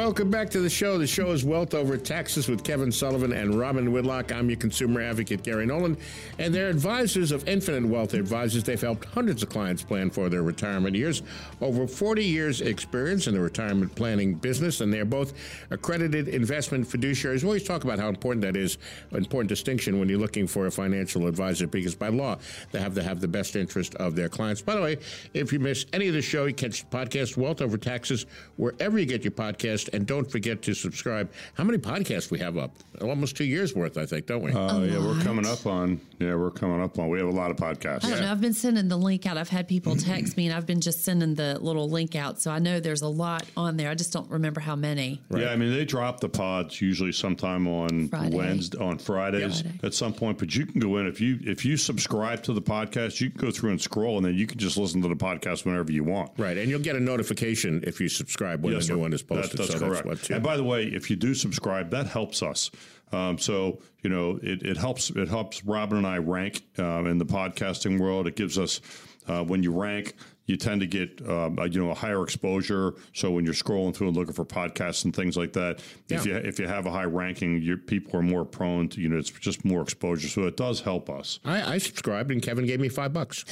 [0.01, 0.97] Welcome back to the show.
[0.97, 4.33] The show is Wealth Over Taxes with Kevin Sullivan and Robin Whitlock.
[4.33, 5.99] I'm your consumer advocate, Gary Nolan,
[6.39, 8.65] and they're advisors of Infinite Wealth Advisors.
[8.65, 11.23] They've helped hundreds of clients plan for their retirement years.
[11.61, 15.35] Over 40 years' experience in the retirement planning business, and they're both
[15.69, 17.43] accredited investment fiduciaries.
[17.43, 18.79] We always talk about how important that is,
[19.11, 22.39] an important distinction when you're looking for a financial advisor, because by law,
[22.73, 24.63] they have to have the best interest of their clients.
[24.63, 24.97] By the way,
[25.35, 28.25] if you miss any of the show, you catch the podcast Wealth Over Taxes
[28.57, 31.31] wherever you get your podcast and don't forget to subscribe.
[31.55, 32.73] How many podcasts we have up?
[33.01, 34.53] Almost two years worth, I think, don't we?
[34.53, 36.01] Oh uh, yeah, we're coming up on.
[36.19, 37.09] Yeah, we're coming up on.
[37.09, 38.05] We have a lot of podcasts.
[38.05, 38.21] I don't yeah.
[38.27, 38.33] know.
[38.33, 39.37] I've been sending the link out.
[39.37, 42.41] I've had people text me, and I've been just sending the little link out.
[42.41, 43.91] So I know there's a lot on there.
[43.91, 45.21] I just don't remember how many.
[45.31, 45.43] Right.
[45.43, 48.37] Yeah, I mean they drop the pods usually sometime on Friday.
[48.37, 49.81] Wednesday, on Fridays Friday.
[49.83, 50.39] at some point.
[50.39, 53.41] But you can go in if you if you subscribe to the podcast, you can
[53.41, 56.05] go through and scroll, and then you can just listen to the podcast whenever you
[56.05, 56.33] want.
[56.37, 59.23] Right, and you'll get a notification if you subscribe when yes, the new one is
[59.23, 59.59] posted.
[59.59, 60.07] That, that's so correct.
[60.07, 62.71] That's and by the way, if you do subscribe, that helps us.
[63.13, 65.11] Um, so you know, it, it helps.
[65.11, 68.27] It helps Robin and I rank um, in the podcasting world.
[68.27, 68.81] It gives us
[69.27, 70.15] uh, when you rank,
[70.47, 72.95] you tend to get um, you know a higher exposure.
[73.15, 76.17] So when you're scrolling through and looking for podcasts and things like that, yeah.
[76.19, 79.09] if you if you have a high ranking, your people are more prone to you
[79.09, 80.29] know it's just more exposure.
[80.29, 81.39] So it does help us.
[81.45, 83.45] I, I subscribed and Kevin gave me five bucks.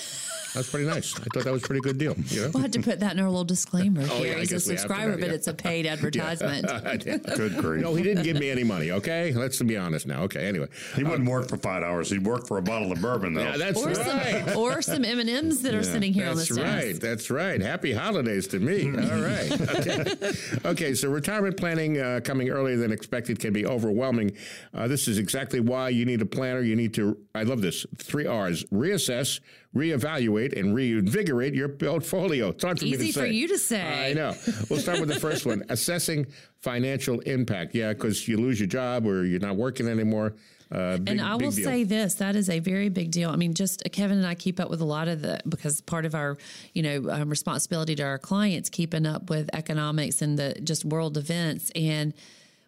[0.55, 1.15] That's pretty nice.
[1.15, 2.15] I thought that was a pretty good deal.
[2.29, 2.51] You know?
[2.55, 4.03] We'll have to put that in our little disclaimer.
[4.11, 5.27] oh, yeah, He's a subscriber, that, yeah.
[5.27, 6.67] but it's a paid advertisement.
[7.05, 7.83] good grief.
[7.83, 8.91] No, he didn't give me any money.
[8.91, 10.23] Okay, let's be honest now.
[10.23, 12.11] Okay, anyway, he wouldn't um, work for five hours.
[12.11, 13.43] He'd work for a bottle of bourbon though.
[13.43, 14.49] Yeah, that's or right.
[14.49, 16.78] Some, or some M and M's that are sitting here on the desk.
[16.79, 17.01] That's right.
[17.01, 17.61] That's right.
[17.61, 18.87] Happy holidays to me.
[18.87, 19.61] All right.
[19.61, 20.33] Okay.
[20.65, 20.95] okay.
[20.95, 24.37] So retirement planning uh, coming earlier than expected can be overwhelming.
[24.75, 26.61] Uh, this is exactly why you need a planner.
[26.61, 27.19] You need to.
[27.35, 27.87] I love this.
[27.97, 29.41] Three R's: reassess,
[29.75, 32.49] reevaluate, and reinvigorate your portfolio.
[32.49, 33.21] It's hard for Easy me to say.
[33.21, 34.11] Easy for you to say.
[34.11, 34.35] I know.
[34.69, 36.27] We'll start with the first one: assessing
[36.61, 37.75] financial impact.
[37.75, 40.35] Yeah, because you lose your job or you're not working anymore.
[40.71, 41.65] Uh, big, and I will deal.
[41.65, 43.31] say this: that is a very big deal.
[43.31, 45.81] I mean, just uh, Kevin and I keep up with a lot of the because
[45.81, 46.37] part of our,
[46.75, 51.17] you know, um, responsibility to our clients, keeping up with economics and the just world
[51.17, 52.13] events, and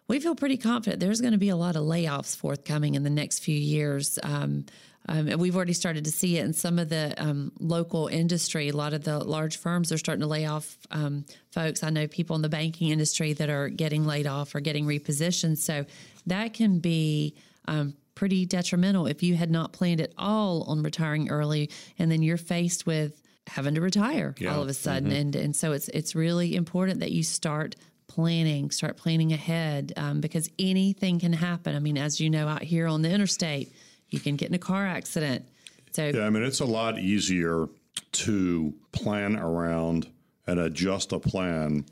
[0.07, 3.09] we feel pretty confident there's going to be a lot of layoffs forthcoming in the
[3.09, 4.19] next few years.
[4.23, 4.65] Um,
[5.07, 8.69] um, and we've already started to see it in some of the um, local industry.
[8.69, 11.83] A lot of the large firms are starting to lay off um, folks.
[11.83, 15.57] I know people in the banking industry that are getting laid off or getting repositioned.
[15.57, 15.85] So
[16.27, 17.33] that can be
[17.67, 22.21] um, pretty detrimental if you had not planned at all on retiring early, and then
[22.21, 24.53] you're faced with having to retire yeah.
[24.53, 25.09] all of a sudden.
[25.09, 25.19] Mm-hmm.
[25.19, 27.75] And and so it's it's really important that you start
[28.07, 31.75] planning, start planning ahead um, because anything can happen.
[31.75, 33.73] I mean, as you know, out here on the interstate,
[34.09, 35.47] you can get in a car accident.
[35.91, 37.67] So yeah, I mean, it's a lot easier
[38.11, 40.07] to plan around
[40.47, 41.85] and adjust a plan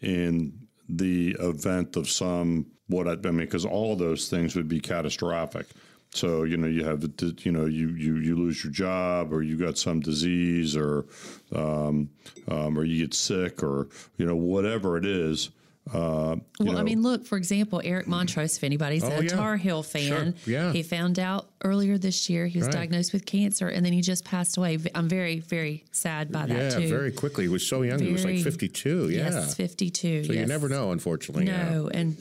[0.00, 4.80] in the event of some what I, I mean, because all those things would be
[4.80, 5.66] catastrophic.
[6.10, 7.04] So you know you have
[7.44, 11.04] you know you you you lose your job or you got some disease or
[11.54, 12.08] um,
[12.48, 15.50] um, or you get sick or you know whatever it is.
[15.92, 16.78] Uh, well, know.
[16.78, 19.28] I mean, look, for example, Eric Montross, if anybody's oh, a yeah.
[19.28, 20.52] Tar Heel fan, sure.
[20.52, 20.72] yeah.
[20.72, 22.74] he found out earlier this year he was right.
[22.74, 24.78] diagnosed with cancer and then he just passed away.
[24.94, 26.88] I'm very, very sad by that, yeah, too.
[26.88, 27.44] very quickly.
[27.44, 27.98] He was so young.
[27.98, 29.10] Very, he was like 52.
[29.10, 29.30] Yeah.
[29.30, 30.24] Yes, 52.
[30.24, 30.40] So yes.
[30.40, 31.44] you never know, unfortunately.
[31.44, 31.88] No.
[31.92, 32.00] Yeah.
[32.00, 32.16] And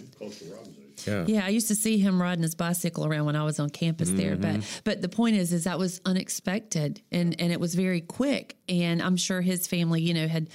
[1.08, 1.26] yeah.
[1.28, 4.10] yeah, I used to see him riding his bicycle around when I was on campus
[4.10, 4.18] mm-hmm.
[4.18, 4.36] there.
[4.36, 4.80] But mm-hmm.
[4.84, 8.58] but the point is, is that was unexpected and and it was very quick.
[8.68, 10.50] And I'm sure his family, you know, had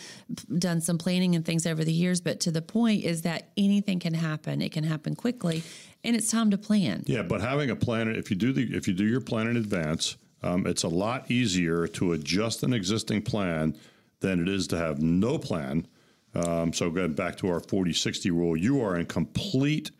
[0.58, 2.20] done some planning and things over the years.
[2.20, 4.62] But to the point is that anything can happen.
[4.62, 5.62] It can happen quickly,
[6.04, 7.04] and it's time to plan.
[7.06, 9.56] Yeah, but having a plan, if you do the if you do your plan in
[9.56, 13.76] advance, um, it's a lot easier to adjust an existing plan
[14.20, 15.86] than it is to have no plan.
[16.34, 19.90] Um, so going back to our 40-60 rule, you are in complete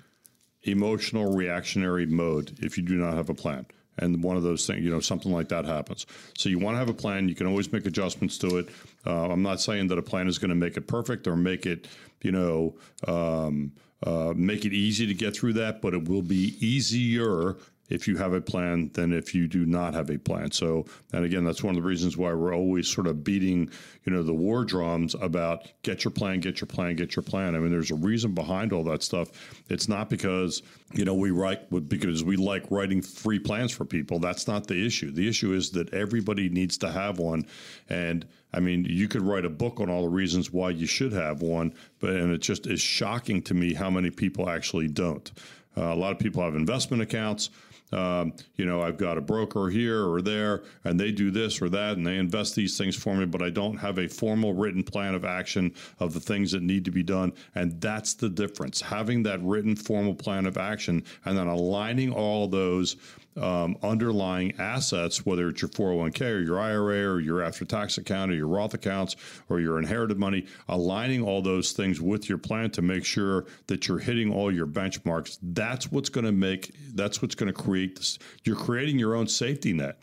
[0.63, 3.67] emotional reactionary mode if you do not have a plan.
[3.99, 6.07] And one of those things, you know, something like that happens.
[6.37, 7.29] So you want to have a plan.
[7.29, 8.69] You can always make adjustments to it.
[9.07, 11.67] Uh, I'm not saying that a plan is going to make it perfect or make
[11.67, 11.87] it,
[12.23, 16.57] you know, um, uh, make it easy to get through that, but it will be
[16.67, 17.57] easier
[17.91, 20.51] if you have a plan than if you do not have a plan.
[20.53, 23.71] So, and again, that's one of the reasons why we're always sort of beating,
[24.05, 27.55] you know, the war drums about get your plan, get your plan, get your plan.
[27.55, 29.31] I mean, there's a reason behind all that stuff.
[29.69, 30.63] It's not because,
[30.95, 34.21] you know, we write because we like writing free plans for people.
[34.21, 35.11] That's not the issue.
[35.11, 37.47] The issue is that everybody needs to have one.
[37.89, 41.13] And I mean, you could write a book on all the reasons why you should
[41.13, 45.31] have one, but and it just is shocking to me how many people actually don't.
[45.77, 47.51] Uh, a lot of people have investment accounts
[47.93, 51.69] um, you know, I've got a broker here or there, and they do this or
[51.71, 54.83] that, and they invest these things for me, but I don't have a formal written
[54.83, 57.33] plan of action of the things that need to be done.
[57.55, 58.81] And that's the difference.
[58.81, 62.97] Having that written formal plan of action and then aligning all those
[63.37, 68.31] um, underlying assets, whether it's your 401k or your IRA or your after tax account
[68.31, 69.17] or your Roth accounts
[69.49, 73.89] or your inherited money, aligning all those things with your plan to make sure that
[73.89, 75.39] you're hitting all your benchmarks.
[75.43, 78.19] That's what's going to make, that's what's going to create this.
[78.45, 79.99] You're creating your own safety net.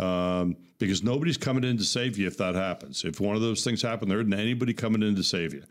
[0.00, 3.04] Um, because nobody's coming in to save you if that happens.
[3.04, 5.62] If one of those things happen, there isn't anybody coming in to save you.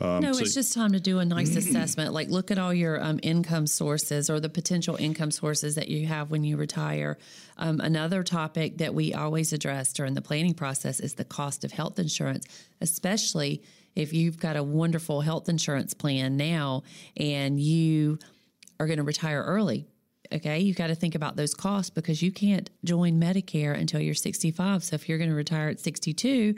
[0.00, 2.12] Um, no, so it's just time to do a nice assessment.
[2.12, 6.06] Like, look at all your um, income sources or the potential income sources that you
[6.06, 7.16] have when you retire.
[7.56, 11.70] Um, another topic that we always address during the planning process is the cost of
[11.70, 12.44] health insurance,
[12.80, 13.62] especially
[13.94, 16.82] if you've got a wonderful health insurance plan now
[17.16, 18.18] and you
[18.80, 19.86] are going to retire early.
[20.32, 24.14] Okay, you've got to think about those costs because you can't join Medicare until you're
[24.14, 24.84] 65.
[24.84, 26.54] So if you're going to retire at 62,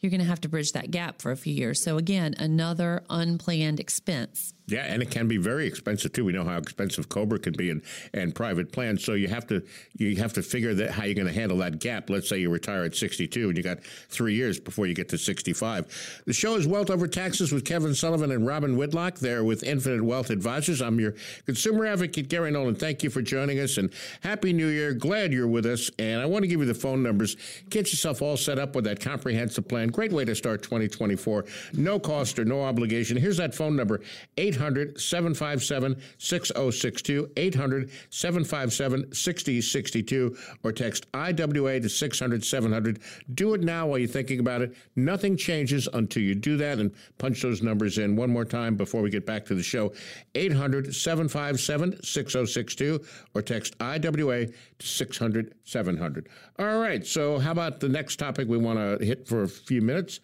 [0.00, 1.82] you're going to have to bridge that gap for a few years.
[1.82, 4.54] So, again, another unplanned expense.
[4.68, 6.26] Yeah, and it can be very expensive too.
[6.26, 7.80] We know how expensive Cobra can be and,
[8.12, 9.02] and private plans.
[9.02, 9.62] So you have to
[9.96, 12.10] you have to figure that how you're going to handle that gap.
[12.10, 15.16] Let's say you retire at 62 and you got three years before you get to
[15.18, 16.22] 65.
[16.26, 19.18] The show is Wealth Over Taxes with Kevin Sullivan and Robin Whitlock.
[19.18, 20.82] There with Infinite Wealth Advisors.
[20.82, 21.14] I'm your
[21.46, 22.74] consumer advocate Gary Nolan.
[22.74, 23.90] Thank you for joining us and
[24.22, 24.92] happy New Year.
[24.92, 25.90] Glad you're with us.
[25.98, 27.38] And I want to give you the phone numbers.
[27.70, 29.88] Get yourself all set up with that comprehensive plan.
[29.88, 31.46] Great way to start 2024.
[31.72, 33.16] No cost or no obligation.
[33.16, 34.02] Here's that phone number:
[34.36, 42.98] 800 800 757 6062, 800 757 6062, or text IWA to 600 700.
[43.34, 44.74] Do it now while you're thinking about it.
[44.96, 49.00] Nothing changes until you do that and punch those numbers in one more time before
[49.00, 49.92] we get back to the show
[50.34, 53.00] 800 757 6062,
[53.34, 56.28] or text IWA to 600 700.
[56.58, 59.82] All right, so how about the next topic we want to hit for a few
[59.82, 60.18] minutes?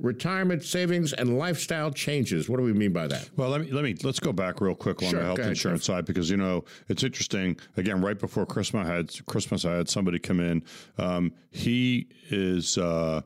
[0.00, 2.48] Retirement savings and lifestyle changes.
[2.48, 3.30] What do we mean by that?
[3.36, 5.50] Well, let me let me let's go back real quick on sure, the health ahead,
[5.50, 7.56] insurance side because you know it's interesting.
[7.76, 9.64] Again, right before Christmas, I had Christmas.
[9.64, 10.64] I had somebody come in.
[10.98, 12.78] Um, he is.
[12.78, 13.22] Uh,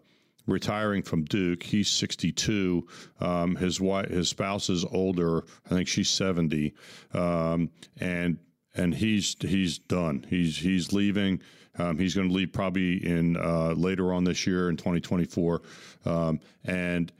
[0.47, 1.63] retiring from Duke.
[1.63, 2.87] He's 62.
[3.21, 5.45] Um, his wife, his spouse is older.
[5.67, 6.75] I think she's 70,
[7.15, 8.39] um, and
[8.75, 10.27] and he's he's done.
[10.29, 11.41] He's he's leaving.
[11.79, 15.63] Um, he's going to leave probably in uh, later on this year in 2024.
[16.05, 17.13] Um, and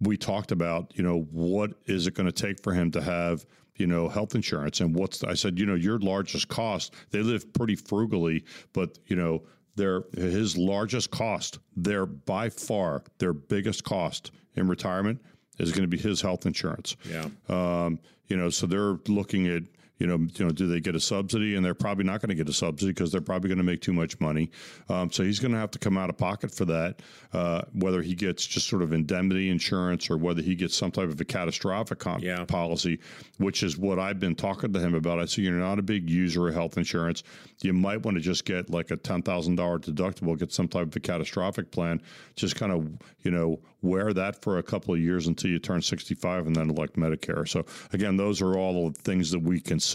[0.00, 3.46] we talked about, you know, what is it going to take for him to have,
[3.76, 4.80] you know, health insurance?
[4.80, 8.98] And what's, the, I said, you know, your largest cost, they live pretty frugally, but,
[9.06, 9.42] you know,
[9.76, 15.20] their his largest cost, their by far their biggest cost in retirement
[15.58, 16.96] is going to be his health insurance.
[17.08, 17.28] Yeah.
[17.48, 19.62] Um, you know, so they're looking at
[20.04, 21.54] you know, you know, do they get a subsidy?
[21.56, 23.80] And they're probably not going to get a subsidy because they're probably going to make
[23.80, 24.50] too much money.
[24.90, 27.00] Um, so he's going to have to come out of pocket for that,
[27.32, 31.08] uh, whether he gets just sort of indemnity insurance or whether he gets some type
[31.08, 32.44] of a catastrophic comp- Yeah.
[32.44, 32.98] policy,
[33.38, 35.18] which is what I've been talking to him about.
[35.20, 37.22] I said, you're not a big user of health insurance.
[37.62, 40.88] You might want to just get like a ten thousand dollar deductible, get some type
[40.88, 42.02] of a catastrophic plan.
[42.36, 42.86] Just kind of
[43.22, 46.54] you know wear that for a couple of years until you turn sixty five, and
[46.54, 47.48] then elect Medicare.
[47.48, 49.93] So again, those are all the things that we consider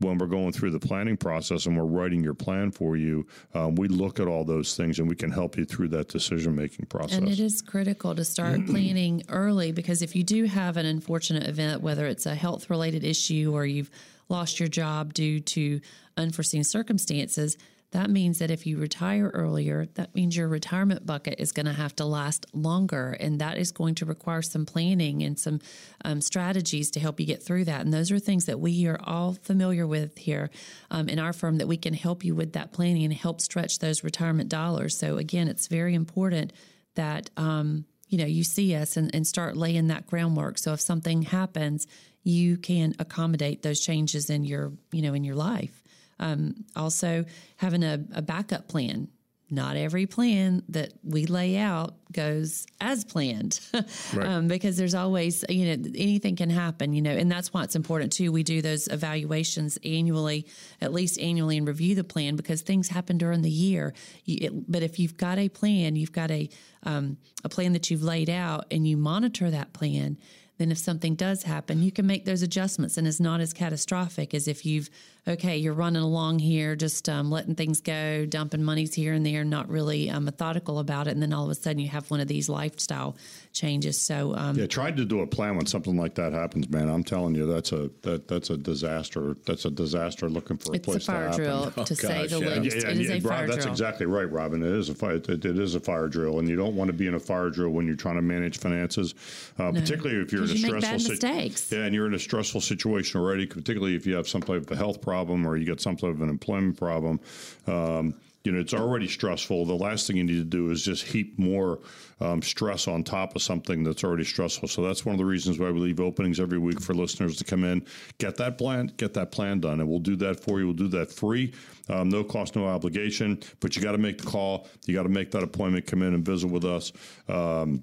[0.00, 3.26] when we're going through the planning process and we're writing your plan for you.
[3.54, 6.54] Um, we look at all those things and we can help you through that decision
[6.54, 7.18] making process.
[7.18, 11.46] And it is critical to start planning early because if you do have an unfortunate
[11.46, 13.90] event, whether it's a health related issue or you've
[14.28, 15.80] lost your job due to
[16.16, 17.58] unforeseen circumstances,
[17.92, 21.72] that means that if you retire earlier, that means your retirement bucket is going to
[21.72, 23.16] have to last longer.
[23.18, 25.60] And that is going to require some planning and some
[26.04, 27.80] um, strategies to help you get through that.
[27.80, 30.50] And those are things that we are all familiar with here
[30.92, 33.80] um, in our firm that we can help you with that planning and help stretch
[33.80, 34.96] those retirement dollars.
[34.96, 36.52] So, again, it's very important
[36.94, 37.30] that.
[37.36, 40.58] Um, you know, you see us and, and start laying that groundwork.
[40.58, 41.86] So if something happens,
[42.24, 45.79] you can accommodate those changes in your, you know, in your life.
[46.20, 47.24] Um, also,
[47.56, 49.08] having a, a backup plan.
[49.52, 53.58] Not every plan that we lay out goes as planned,
[54.20, 57.74] um, because there's always, you know, anything can happen, you know, and that's why it's
[57.74, 58.30] important too.
[58.30, 60.46] We do those evaluations annually,
[60.80, 63.92] at least annually, and review the plan because things happen during the year.
[64.24, 66.48] You, it, but if you've got a plan, you've got a
[66.84, 70.16] um, a plan that you've laid out, and you monitor that plan,
[70.60, 74.34] then if something does happen, you can make those adjustments and it's not as catastrophic
[74.34, 74.90] as if you've,
[75.28, 79.44] okay, you're running along here, just um, letting things go, dumping monies here and there,
[79.44, 81.10] not really um, methodical about it.
[81.12, 83.16] And then all of a sudden you have one of these lifestyle
[83.52, 84.00] changes.
[84.00, 86.88] So, um, Yeah, try to do a plan when something like that happens, man.
[86.88, 89.36] I'm telling you, that's a that that's a disaster.
[89.46, 91.44] That's a disaster looking for a it's place a fire to happen.
[91.44, 92.60] drill, to say gosh, the yeah.
[92.60, 92.76] least.
[92.76, 93.72] Yeah, it is yeah, a Rob, fire that's drill.
[93.72, 94.62] exactly right, Robin.
[94.62, 95.16] It is a fire.
[95.16, 97.50] It, it is a fire drill, and you don't want to be in a fire
[97.50, 99.14] drill when you're trying to manage finances,
[99.58, 101.78] uh, particularly if you're in a you stressful situation.
[101.78, 104.70] Yeah, and you're in a stressful situation already, particularly if you have some type of
[104.70, 107.20] a health problem or you got some type of an employment problem.
[107.66, 109.66] Um, you know, it's already stressful.
[109.66, 111.80] The last thing you need to do is just heap more
[112.20, 114.68] um, stress on top of something that's already stressful.
[114.68, 117.44] So that's one of the reasons why we leave openings every week for listeners to
[117.44, 117.84] come in,
[118.16, 120.66] get that plan, get that plan done, and we'll do that for you.
[120.66, 121.52] We'll do that free,
[121.90, 123.40] um, no cost, no obligation.
[123.60, 124.68] But you got to make the call.
[124.86, 125.86] You got to make that appointment.
[125.86, 126.92] Come in and visit with us.
[127.28, 127.82] Um,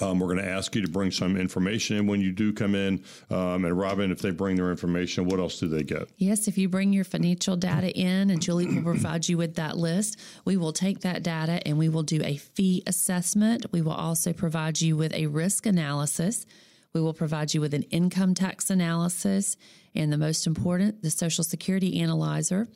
[0.00, 2.76] um, we're going to ask you to bring some information in when you do come
[2.76, 3.02] in.
[3.28, 6.08] Um, and Robin, if they bring their information, what else do they get?
[6.16, 9.76] Yes, if you bring your financial data in and Julie will provide you with that
[9.76, 13.66] list, we will take that data and we will do a fee assessment.
[13.72, 16.46] We will also provide you with a risk analysis.
[16.92, 19.56] We will provide you with an income tax analysis
[19.94, 22.68] and the most important, the Social Security analyzer.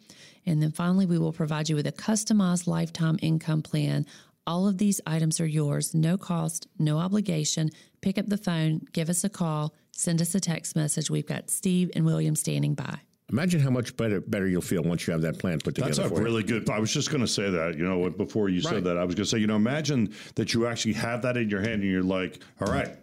[0.47, 4.05] And then finally, we will provide you with a customized lifetime income plan.
[4.47, 7.71] All of these items are yours, no cost, no obligation.
[8.03, 11.11] Pick up the phone, give us a call, send us a text message.
[11.11, 12.99] We've got Steve and William standing by.
[13.33, 15.99] Imagine how much better better you'll feel once you have that plan put together That's
[16.07, 16.25] a for you.
[16.25, 16.69] really good.
[16.69, 17.79] I was just going to say that.
[17.79, 18.75] You know, before you Right.
[18.75, 21.39] said that, I was going to say, you know, imagine that you actually have that
[21.39, 22.95] in your hand and you're like, all right.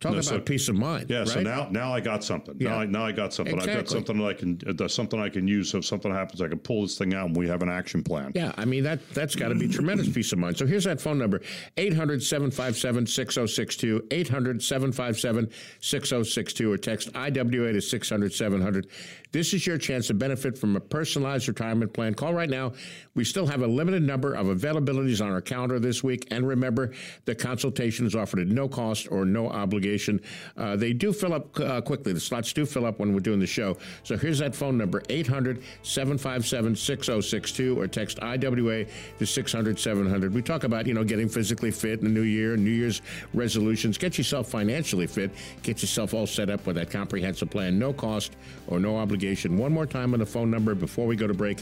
[0.00, 1.10] Talk No, about so- peace of mind.
[1.10, 1.28] Yeah, right?
[1.28, 2.56] so now now I got something.
[2.58, 2.70] Yeah.
[2.70, 3.54] Now, I, now I got something.
[3.54, 3.74] Exactly.
[3.74, 5.68] I've got something that I can uh, something I can use.
[5.70, 8.02] So if something happens, I can pull this thing out and we have an action
[8.02, 8.32] plan.
[8.34, 10.56] Yeah, I mean that that's got to be tremendous peace of mind.
[10.56, 11.42] So here's that phone number
[11.76, 18.86] 800-757-6062 800-757-6062 or text IWA to 600-700.
[19.32, 22.14] This is your chance to benefit from a personalized retirement plan.
[22.14, 22.72] Call right now.
[23.14, 26.92] We still have a limited number of availabilities on our calendar this week and remember
[27.26, 30.20] the consultation is offered at no cost or no obligation.
[30.56, 32.12] Uh, they do fill up uh, quickly.
[32.12, 33.76] The slots do fill up when we're doing the show.
[34.02, 40.32] So here's that phone number 800-757-6062 or text IWA to 600-700.
[40.32, 43.00] We talk about, you know, getting physically fit in the new year, New Year's
[43.32, 43.96] resolutions.
[43.96, 45.30] Get yourself financially fit.
[45.62, 47.78] Get yourself all set up with that comprehensive plan.
[47.78, 48.34] No cost
[48.66, 49.19] or no obligation.
[49.20, 51.58] One more time on the phone number before we go to break.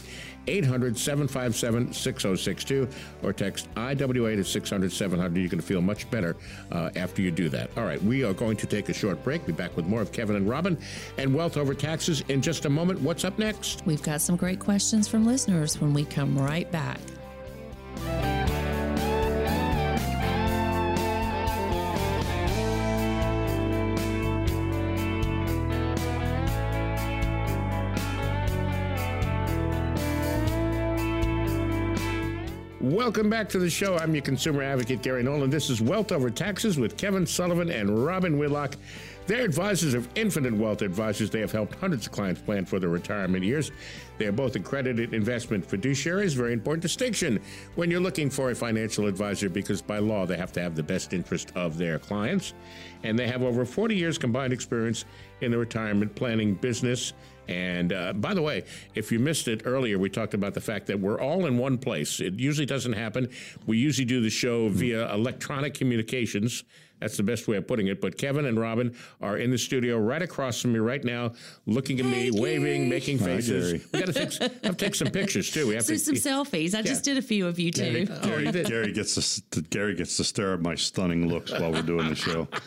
[0.47, 2.91] 800-757-6062
[3.23, 5.19] or text IWA to 600-700.
[5.19, 6.35] You're going to feel much better
[6.71, 7.69] uh, after you do that.
[7.77, 9.45] All right, we are going to take a short break.
[9.45, 10.77] Be back with more of Kevin and Robin
[11.17, 13.01] and Wealth Over Taxes in just a moment.
[13.01, 13.85] What's up next?
[13.85, 16.99] We've got some great questions from listeners when we come right back.
[33.09, 33.97] Welcome back to the show.
[33.97, 35.49] I'm your consumer advocate, Gary Nolan.
[35.49, 38.75] This is Wealth Over Taxes with Kevin Sullivan and Robin Whitlock.
[39.25, 41.31] They're advisors of Infinite Wealth Advisors.
[41.31, 43.71] They have helped hundreds of clients plan for their retirement years.
[44.19, 46.35] They are both accredited investment fiduciaries.
[46.35, 47.41] Very important distinction
[47.73, 50.83] when you're looking for a financial advisor because by law they have to have the
[50.83, 52.53] best interest of their clients.
[53.01, 55.05] And they have over 40 years combined experience
[55.41, 57.13] in the retirement planning business.
[57.49, 60.85] And uh, by the way, if you missed it earlier, we talked about the fact
[60.85, 62.19] that we're all in one place.
[62.19, 63.27] It usually doesn't happen.
[63.65, 66.63] We usually do the show via electronic communications.
[66.99, 68.01] That's the best way of putting it.
[68.01, 71.33] But Kevin and Robin are in the studio right across from me right now,
[71.65, 73.73] looking at Hey, me, waving, making faces.
[73.73, 73.81] Gary.
[73.93, 75.67] we got to take, have to take some pictures too.
[75.67, 76.75] We have So to some selfies.
[76.77, 78.05] I just did a few of you too.
[78.05, 82.09] Gary, Gary gets to Gary gets to stare at my stunning looks while we're doing
[82.09, 82.47] the show.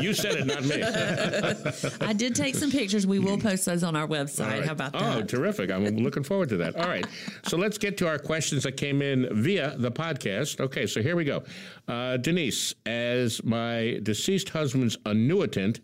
[0.00, 0.82] You said it, not me.
[2.06, 3.06] I did take some pictures.
[3.06, 4.44] We will post those on our website.
[4.44, 4.64] All right.
[4.64, 5.16] How about that?
[5.16, 5.70] Oh, terrific.
[5.70, 6.76] I'm looking forward to that.
[6.76, 7.04] All right.
[7.46, 10.60] So let's get to our questions that came in via the podcast.
[10.60, 11.42] Okay, so here we go.
[11.88, 15.80] Uh, Denise, as my deceased husband's annuitant,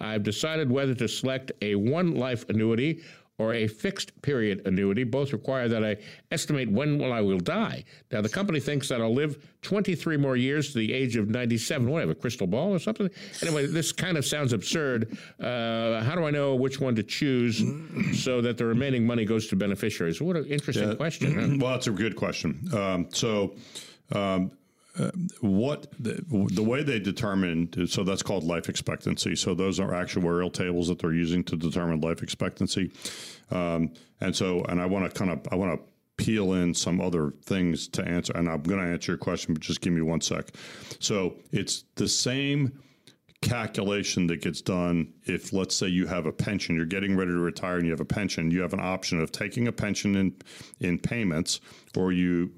[0.00, 3.02] I've decided whether to select a one life annuity
[3.40, 5.02] or a fixed period annuity.
[5.02, 5.96] Both require that I
[6.30, 7.84] estimate when will I will die.
[8.12, 11.88] Now, the company thinks that I'll live 23 more years to the age of 97.
[11.88, 13.08] What, I have a crystal ball or something?
[13.40, 15.16] Anyway, this kind of sounds absurd.
[15.40, 17.62] Uh, how do I know which one to choose
[18.12, 20.20] so that the remaining money goes to beneficiaries?
[20.20, 21.34] What an interesting question.
[21.34, 21.56] Huh?
[21.60, 22.68] Well, that's a good question.
[22.72, 23.54] Um, so,
[24.12, 24.50] um,
[24.98, 25.10] uh,
[25.40, 29.36] what the, the way they determine so that's called life expectancy.
[29.36, 32.90] So those are actuarial tables that they're using to determine life expectancy.
[33.50, 37.00] Um, and so, and I want to kind of I want to peel in some
[37.00, 38.32] other things to answer.
[38.36, 40.50] And I'm going to answer your question, but just give me one sec.
[40.98, 42.78] So it's the same
[43.42, 47.38] calculation that gets done if let's say you have a pension you're getting ready to
[47.38, 50.34] retire and you have a pension you have an option of taking a pension in
[50.80, 51.60] in payments
[51.96, 52.50] or you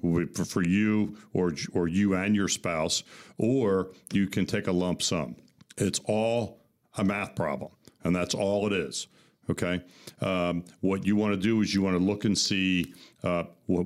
[0.45, 3.05] for you or or you and your spouse
[3.39, 5.37] or you can take a lump sum.
[5.77, 6.65] It's all
[6.99, 7.71] a math problem
[8.03, 9.07] and that's all it is
[9.51, 9.83] okay?
[10.21, 13.45] Um, what you want to do is you want to look and see uh,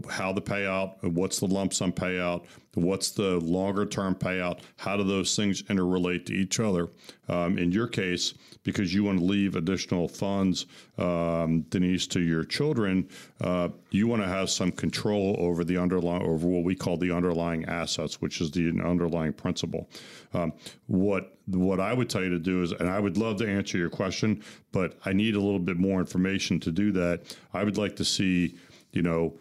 [0.09, 2.45] how the payout what's the lump sum payout
[2.77, 4.61] what's the longer term payout?
[4.77, 6.89] How do those things interrelate to each other?
[7.29, 10.67] Um, in your case because you want to leave additional funds
[10.97, 13.09] um, denise to your children
[13.41, 17.11] uh, you want to have some control over the underlying over what we call the
[17.11, 19.89] underlying assets which is the underlying principal
[20.35, 20.53] um,
[20.87, 23.79] what what I would tell you to do is, and I would love to answer
[23.79, 27.37] your question, but I need a little bit more information to do that.
[27.55, 28.57] I would like to see,
[28.93, 29.35] you know,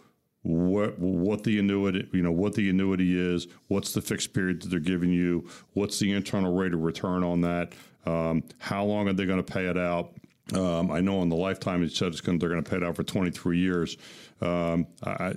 [0.46, 4.70] what what the annuity, you know, what the annuity is, what's the fixed period that
[4.70, 7.74] they're giving you, what's the internal rate of return on that,
[8.06, 10.14] um, how long are they going to pay it out?
[10.54, 12.84] Um, I know on the lifetime it said it's going they're going to pay it
[12.84, 13.98] out for 23 years.
[14.40, 15.34] Um, I,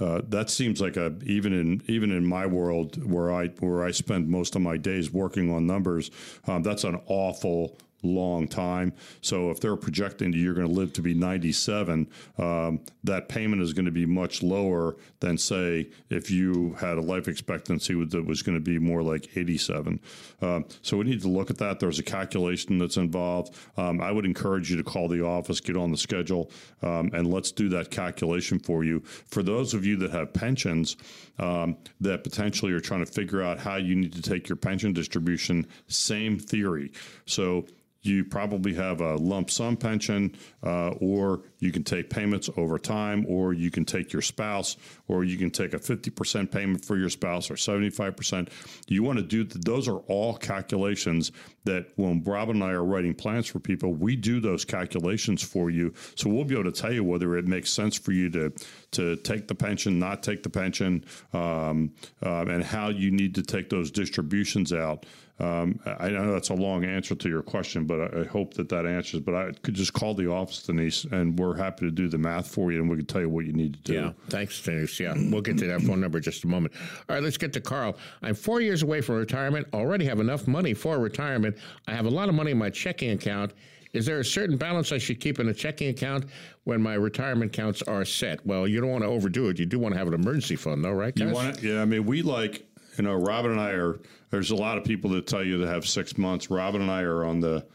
[0.00, 3.92] uh, that seems like a even in even in my world where I where I
[3.92, 6.10] spend most of my days working on numbers,
[6.48, 8.92] um, that's an awful long time.
[9.20, 13.62] So if they're projecting that you're going to live to be 97, um, that payment
[13.62, 18.26] is going to be much lower than say if you had a life expectancy that
[18.26, 20.00] was going to be more like 87.
[20.42, 21.80] Um, so we need to look at that.
[21.80, 23.54] There's a calculation that's involved.
[23.76, 26.50] Um, I would encourage you to call the office, get on the schedule,
[26.82, 29.00] um, and let's do that calculation for you.
[29.00, 30.96] For those of you that have pensions
[31.38, 34.92] um, that potentially are trying to figure out how you need to take your pension
[34.92, 36.92] distribution, same theory.
[37.26, 37.66] So
[38.02, 40.34] you probably have a lump sum pension,
[40.64, 44.76] uh, or you can take payments over time, or you can take your spouse,
[45.08, 48.48] or you can take a 50% payment for your spouse or 75%.
[48.88, 51.32] You want to do th- those are all calculations
[51.64, 55.70] that when Rob and I are writing plans for people, we do those calculations for
[55.70, 55.92] you.
[56.14, 58.52] So we'll be able to tell you whether it makes sense for you to
[58.92, 61.92] to take the pension, not take the pension, um,
[62.24, 65.06] uh, and how you need to take those distributions out.
[65.40, 68.68] Um, I know that's a long answer to your question, but I, I hope that
[68.68, 69.20] that answers.
[69.20, 72.48] But I could just call the office, Denise, and we're happy to do the math
[72.48, 73.94] for you, and we can tell you what you need to do.
[73.94, 75.00] Yeah, thanks, Denise.
[75.00, 76.74] Yeah, we'll get to that phone number in just a moment.
[77.08, 77.96] All right, let's get to Carl.
[78.22, 81.56] I'm four years away from retirement, already have enough money for retirement.
[81.88, 83.54] I have a lot of money in my checking account.
[83.92, 86.26] Is there a certain balance I should keep in a checking account
[86.64, 88.44] when my retirement accounts are set?
[88.46, 89.58] Well, you don't want to overdo it.
[89.58, 91.12] You do want to have an emergency fund, though, right?
[91.18, 91.62] You want it?
[91.64, 92.64] Yeah, I mean, we like,
[92.96, 93.98] you know, Robin and I are.
[94.30, 96.50] There's a lot of people that tell you to have six months.
[96.50, 97.66] Robin and I are on the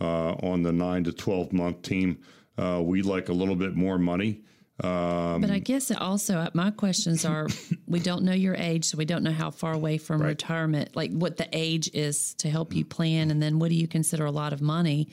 [0.00, 2.18] uh, on the nine to twelve month team.
[2.58, 4.42] Uh, we like a little bit more money.
[4.82, 7.46] Um, But I guess it also, my questions are
[7.86, 11.12] we don't know your age, so we don't know how far away from retirement, like
[11.12, 13.30] what the age is to help you plan.
[13.30, 15.08] And then what do you consider a lot of money?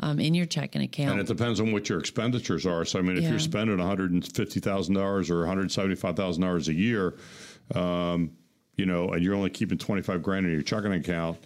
[0.00, 1.12] um, in your checking account.
[1.12, 2.84] And it depends on what your expenditures are.
[2.84, 3.30] So, I mean, if Yeah.
[3.30, 7.14] you're spending $150,000 or $175,000 a year,
[7.74, 8.32] um,
[8.76, 11.38] you know, and you're only keeping 25 grand in your checking account,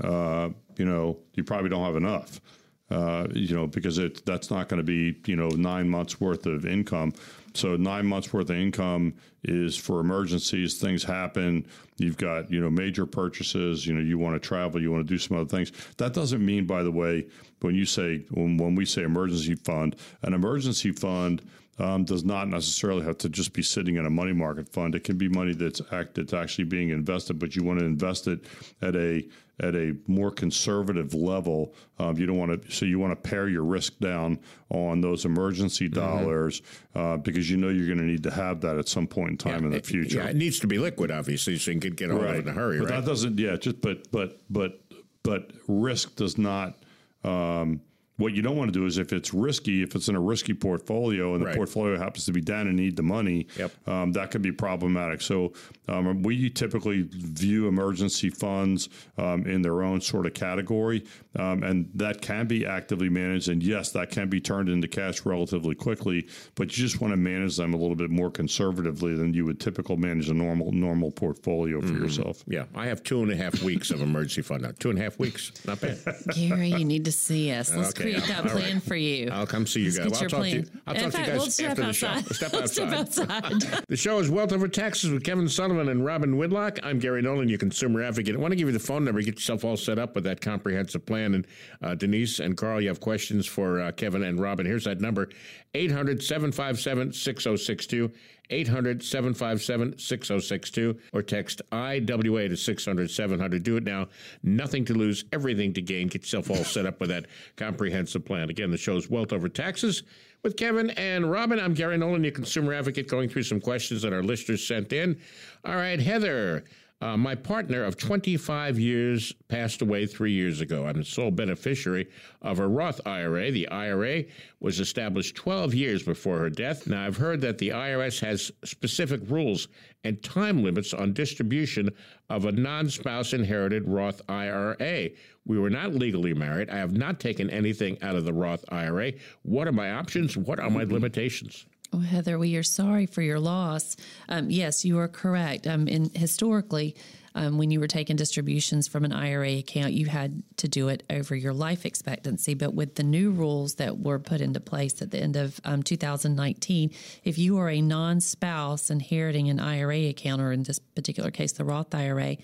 [0.00, 2.40] uh, you know, you probably don't have enough.
[2.88, 6.46] Uh, you know, because it that's not going to be you know nine months worth
[6.46, 7.12] of income.
[7.52, 10.78] So nine months worth of income is for emergencies.
[10.78, 11.66] Things happen.
[11.96, 13.88] You've got you know major purchases.
[13.88, 14.80] You know you want to travel.
[14.80, 15.72] You want to do some other things.
[15.96, 17.26] That doesn't mean, by the way,
[17.60, 21.42] when you say when, when we say emergency fund, an emergency fund
[21.78, 24.94] um, does not necessarily have to just be sitting in a money market fund.
[24.94, 28.26] It can be money that's act, that's actually being invested, but you want to invest
[28.28, 28.40] it
[28.82, 29.26] at a
[29.58, 31.74] at a more conservative level.
[31.98, 35.24] Um, you don't want to, so you want to pare your risk down on those
[35.24, 36.60] emergency dollars
[36.94, 39.36] uh, because you know you're going to need to have that at some point in
[39.38, 40.18] time in the It- future.
[40.18, 42.52] Yeah, it needs to be liquid, obviously, so you can get of it in a
[42.52, 43.00] hurry, but right?
[43.00, 43.38] that doesn't.
[43.38, 44.82] Yeah, just but but but
[45.22, 46.78] but risk does not.
[47.24, 47.80] Um,
[48.16, 50.54] what you don't want to do is if it's risky, if it's in a risky
[50.54, 51.56] portfolio and the Right.
[51.56, 53.88] portfolio happens to be down and need the money, Yep.
[53.88, 55.20] um, that could be problematic.
[55.20, 55.52] So
[55.88, 58.88] um, we typically view emergency funds
[59.18, 61.04] um, in their own sort of category,
[61.38, 63.48] um, and that can be actively managed.
[63.48, 67.16] And yes, that can be turned into cash relatively quickly, but you just want to
[67.16, 71.10] manage them a little bit more conservatively than you would typically manage a normal normal
[71.10, 71.96] portfolio Mm-hmm.
[71.96, 72.42] for yourself.
[72.48, 74.72] yeah, I have two and a half weeks of emergency fund now.
[74.78, 75.98] Two and a half weeks, not bad.
[76.34, 77.74] Gary, you need to see us.
[77.74, 78.64] Let's Okay, create I'll- that all right.
[78.64, 79.28] plan for you.
[79.32, 80.10] I'll come see you Let's guys.
[80.10, 80.62] Well, I'll talk to you.
[80.62, 80.82] plan.
[80.86, 82.06] I'll In talk to you guys we'll step after the show.
[82.08, 82.34] outside.
[82.36, 83.30] Step We'll step outside.
[83.30, 83.84] outside.
[83.88, 86.78] The show is Wealth Over Taxes with Kevin Sullivan and Robin Whitlock.
[86.82, 88.34] I'm Gary Nolan, your consumer advocate.
[88.34, 90.40] I want to give you the phone number, get yourself all set up with that
[90.40, 91.34] comprehensive plan.
[91.34, 91.46] And
[91.82, 94.66] uh, Denise and Carl, you have questions for uh, Kevin and Robin.
[94.66, 95.28] Here's that number
[95.74, 98.10] 800 757 6062.
[98.50, 103.62] 800 757 6062 or text IWA to 600 700.
[103.62, 104.08] Do it now.
[104.42, 106.08] Nothing to lose, everything to gain.
[106.08, 107.26] Get yourself all set up with that
[107.56, 108.50] comprehensive plan.
[108.50, 110.02] Again, the show's Wealth Over Taxes
[110.42, 111.58] with Kevin and Robin.
[111.58, 115.18] I'm Gary Nolan, your consumer advocate, going through some questions that our listeners sent in.
[115.64, 116.64] All right, Heather.
[117.02, 120.86] Uh, my partner of 25 years passed away three years ago.
[120.86, 122.08] I'm the sole beneficiary
[122.40, 123.50] of a Roth IRA.
[123.50, 124.24] The IRA
[124.60, 126.86] was established 12 years before her death.
[126.86, 129.68] Now, I've heard that the IRS has specific rules
[130.04, 131.90] and time limits on distribution
[132.30, 135.10] of a non spouse inherited Roth IRA.
[135.44, 136.70] We were not legally married.
[136.70, 139.12] I have not taken anything out of the Roth IRA.
[139.42, 140.34] What are my options?
[140.34, 141.66] What are my limitations?
[141.96, 143.96] Oh, Heather, we are sorry for your loss.
[144.28, 145.66] Um, yes, you are correct.
[145.66, 146.94] Um, and historically,
[147.34, 151.04] um, when you were taking distributions from an IRA account, you had to do it
[151.08, 152.52] over your life expectancy.
[152.52, 155.82] But with the new rules that were put into place at the end of um,
[155.82, 156.90] 2019,
[157.24, 161.52] if you are a non spouse inheriting an IRA account, or in this particular case,
[161.52, 162.36] the Roth IRA,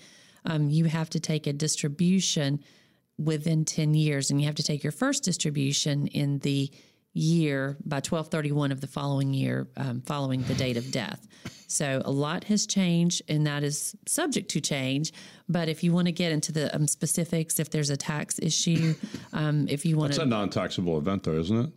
[0.45, 2.59] um, you have to take a distribution
[3.19, 6.71] within 10 years and you have to take your first distribution in the
[7.13, 11.27] year by 1231 of the following year um, following the date of death
[11.67, 15.13] so a lot has changed and that is subject to change
[15.47, 18.95] but if you want to get into the um, specifics if there's a tax issue
[19.33, 21.71] um, if you want It's a non-taxable event, though, isn't it?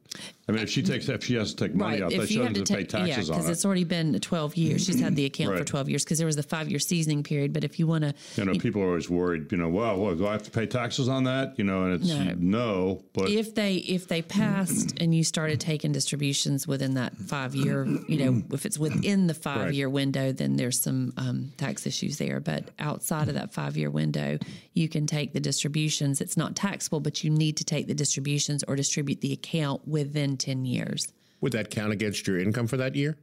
[0.49, 2.57] I mean, if she takes, if she has to take money out, that she doesn't
[2.57, 3.53] have to pay taxes yeah, on because it.
[3.53, 4.84] it's already been 12 years.
[4.84, 7.53] She's had the account for 12 years because there was the five year seasoning period.
[7.53, 9.51] But if you want to, You know, people are always worried.
[9.51, 11.59] You know, well, well, do I have to pay taxes on that?
[11.59, 12.34] You know, and it's No.
[12.38, 17.55] no, but if they if they passed and you started taking distributions within that five
[17.55, 21.86] year you know if it's within the five year window then there's some um, tax
[21.86, 24.38] issues there but outside of that five year window
[24.74, 28.62] you can take the distributions it's not taxable but you need to take the distributions
[28.68, 32.95] or distribute the account within 10 years Would that count against your income for that
[32.95, 33.16] year?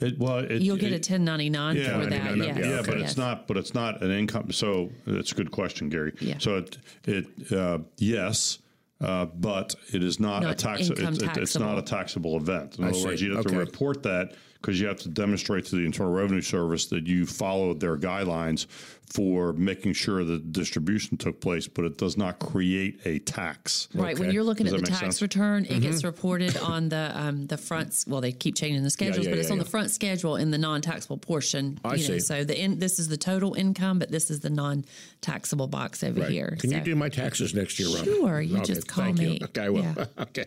[0.00, 2.98] it, well, it, you'll get a 1099 Yeah, for that 1099, yes, yeah, yeah, but
[2.98, 3.10] yes.
[3.10, 3.46] it's not.
[3.46, 4.50] But it's not an income.
[4.52, 6.12] So it's a good question, Gary.
[6.20, 6.38] Yeah.
[6.38, 8.58] So it it uh, yes.
[9.00, 10.88] Uh, but it is not, a Not tax.
[10.88, 12.78] income It's, it- it's not a taxable event.
[12.78, 13.04] In I other see.
[13.04, 13.54] words, you have Okay.
[13.54, 17.26] to report that because you have to demonstrate to the Internal Revenue Service that you
[17.26, 18.66] followed their guidelines
[19.12, 21.68] for making sure that distribution took place.
[21.68, 23.88] But it does not create a tax.
[23.94, 24.18] Right.
[24.18, 25.22] When you're looking Does at the tax sense?
[25.22, 28.04] return, it gets reported on the um, the front.
[28.06, 29.64] Well, they keep changing the schedules, yeah, but it's yeah, on yeah.
[29.64, 31.78] the front schedule in the non-taxable portion.
[31.84, 32.18] I you know.
[32.18, 36.24] So the in, this is the total income, but this is the non-taxable box over
[36.24, 36.56] here.
[36.60, 38.04] Can you do my taxes next year, Robin?
[38.04, 39.24] Sure, you just call thank me.
[39.24, 39.38] You.
[39.44, 39.82] Okay, I will.
[39.82, 40.04] Yeah.
[40.18, 40.46] okay.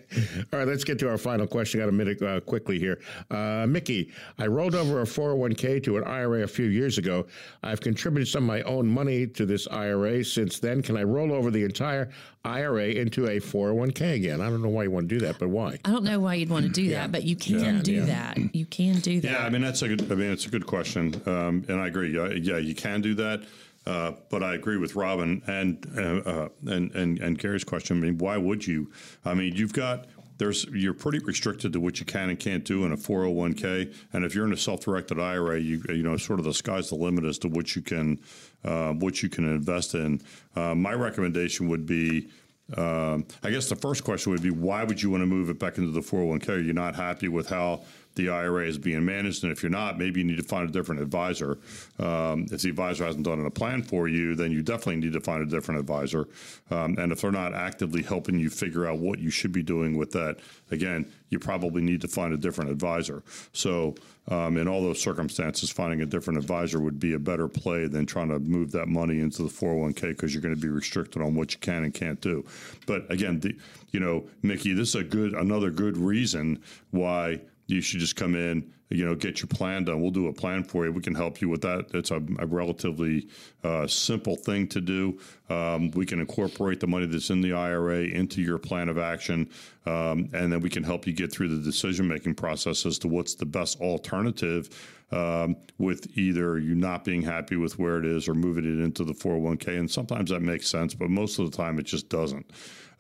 [0.52, 1.80] All right, let's get to our final question.
[1.80, 3.00] Got a minute uh, quickly here.
[3.30, 7.28] Uh, Mickey, I rolled over a 401k to an IRA a few years ago.
[7.64, 10.82] I've contributed some of my own money to this IRA since then.
[10.82, 12.10] Can I roll over the entire
[12.44, 14.42] IRA into a 401k again?
[14.42, 15.78] I don't know why you want to do that, but why?
[15.86, 18.06] I don't know why you'd want to do that, but you can do yeah.
[18.06, 18.56] that.
[18.56, 19.32] You can do that.
[19.32, 20.12] Yeah, I mean that's a good.
[20.12, 22.18] I mean it's a good question, um, and I agree.
[22.18, 23.44] Uh, yeah, you can do that.
[23.86, 27.98] Uh, but I agree with Robin and, uh, uh, and and and Gary's question.
[27.98, 28.92] I mean, why would you?
[29.24, 30.08] I mean, you've got
[30.38, 34.26] there's you're pretty restricted to what you can and can't do in a 401k, and
[34.26, 37.24] if you're in a self-directed IRA, you you know sort of the sky's the limit
[37.24, 38.20] as to what you can
[38.64, 40.22] uh, what you can invest in.
[40.56, 42.30] Uh, my recommendation would be.
[42.76, 45.58] Um, I guess the first question would be why would you want to move it
[45.58, 46.50] back into the 401k?
[46.50, 47.86] Are you not happy with how
[48.18, 49.44] the IRA is being managed.
[49.44, 51.58] And if you're not, maybe you need to find a different advisor.
[52.00, 55.22] Um, if the advisor hasn't done a plan for you, then you definitely need to
[55.22, 56.28] find a different advisor.
[56.70, 59.98] Um, and if they're not actively helping you figure out what you should be doing
[59.98, 60.40] with that,
[60.72, 63.24] again, you probably need to find a different advisor.
[63.54, 63.96] So,
[64.30, 68.06] um, in all those circumstances, finding a different advisor would be a better play than
[68.06, 71.34] trying to move that money into the 401k because you're going to be restricted on
[71.34, 72.46] what you can and can't do.
[72.86, 73.58] But again, the,
[73.92, 76.62] you know, Mickey, this is a good another good reason
[76.92, 80.02] why you should just come in, you know, get your plan done.
[80.02, 80.92] We'll do a plan for you.
[80.92, 81.88] We can help you with that.
[81.94, 83.28] It's a, a relatively
[83.64, 85.20] uh, simple thing to do.
[85.50, 89.50] Um, we can incorporate the money that's in the IRA into your plan of action,
[89.86, 93.08] um, and then we can help you get through the decision making process as to
[93.08, 94.94] what's the best alternative.
[95.10, 99.06] Um, with either you not being happy with where it is or moving it into
[99.06, 99.80] the 401k.
[99.80, 102.46] And sometimes that makes sense, but most of the time it just doesn't.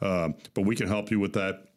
[0.02, 1.68] Uh, but we can help you with that.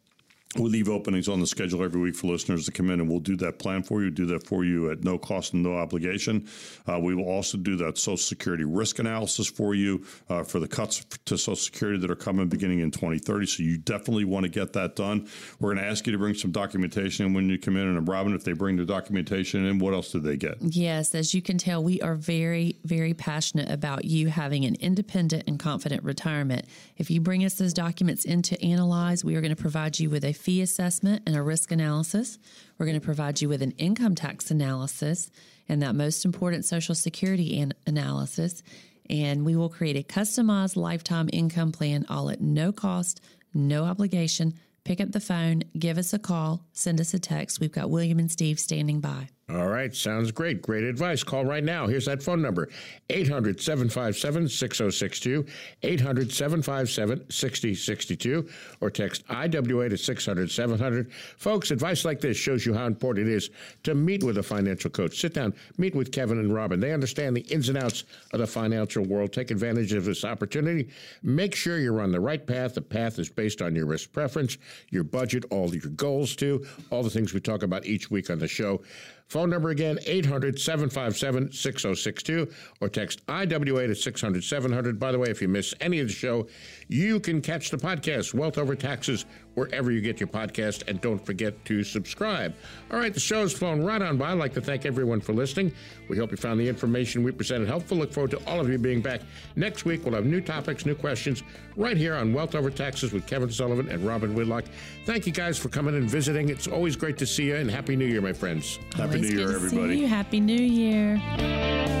[0.57, 3.21] We leave openings on the schedule every week for listeners to come in, and we'll
[3.21, 4.09] do that plan for you.
[4.09, 6.45] Do that for you at no cost and no obligation.
[6.85, 10.67] Uh, we will also do that Social Security risk analysis for you uh, for the
[10.67, 13.45] cuts to Social Security that are coming beginning in 2030.
[13.45, 15.29] So you definitely want to get that done.
[15.61, 17.87] We're going to ask you to bring some documentation in when you come in.
[17.87, 20.57] And Robin, if they bring the documentation in, what else do they get?
[20.59, 25.45] Yes, as you can tell, we are very, very passionate about you having an independent
[25.47, 26.65] and confident retirement.
[26.97, 30.09] If you bring us those documents in to analyze, we are going to provide you
[30.09, 32.39] with a fee assessment and a risk analysis.
[32.77, 35.29] We're going to provide you with an income tax analysis
[35.69, 38.63] and that most important Social Security an- analysis.
[39.09, 43.21] And we will create a customized lifetime income plan all at no cost,
[43.53, 44.55] no obligation.
[44.83, 47.59] Pick up the phone, give us a call, send us a text.
[47.59, 49.29] We've got William and Steve standing by.
[49.53, 50.61] All right, sounds great.
[50.61, 51.23] Great advice.
[51.23, 51.85] Call right now.
[51.85, 52.69] Here's that phone number
[53.09, 55.45] 800 757 6062,
[55.83, 61.11] 800 757 6062, or text IWA to 600 700.
[61.37, 63.49] Folks, advice like this shows you how important it is
[63.83, 65.19] to meet with a financial coach.
[65.19, 66.79] Sit down, meet with Kevin and Robin.
[66.79, 69.33] They understand the ins and outs of the financial world.
[69.33, 70.89] Take advantage of this opportunity.
[71.23, 72.75] Make sure you're on the right path.
[72.75, 74.57] The path is based on your risk preference,
[74.91, 78.39] your budget, all your goals, too, all the things we talk about each week on
[78.39, 78.81] the show.
[79.27, 82.51] Phone number again, 800 757 6062,
[82.81, 84.99] or text IWA to 600 700.
[84.99, 86.47] By the way, if you miss any of the show,
[86.89, 89.25] you can catch the podcast, Wealth Over Taxes,
[89.55, 92.53] wherever you get your podcast, and don't forget to subscribe.
[92.91, 94.31] All right, the show's flown right on by.
[94.31, 95.73] I'd like to thank everyone for listening.
[96.07, 97.97] We hope you found the information we presented helpful.
[97.97, 99.21] Look forward to all of you being back
[99.55, 100.05] next week.
[100.05, 101.43] We'll have new topics, new questions,
[101.75, 104.65] right here on Wealth Over Taxes with Kevin Sullivan and Robin Whitlock.
[105.05, 106.49] Thank you guys for coming and visiting.
[106.49, 108.79] It's always great to see you, and Happy New Year, my friends.
[108.95, 110.05] Happy New Year, everybody.
[110.05, 112.00] Happy New Year.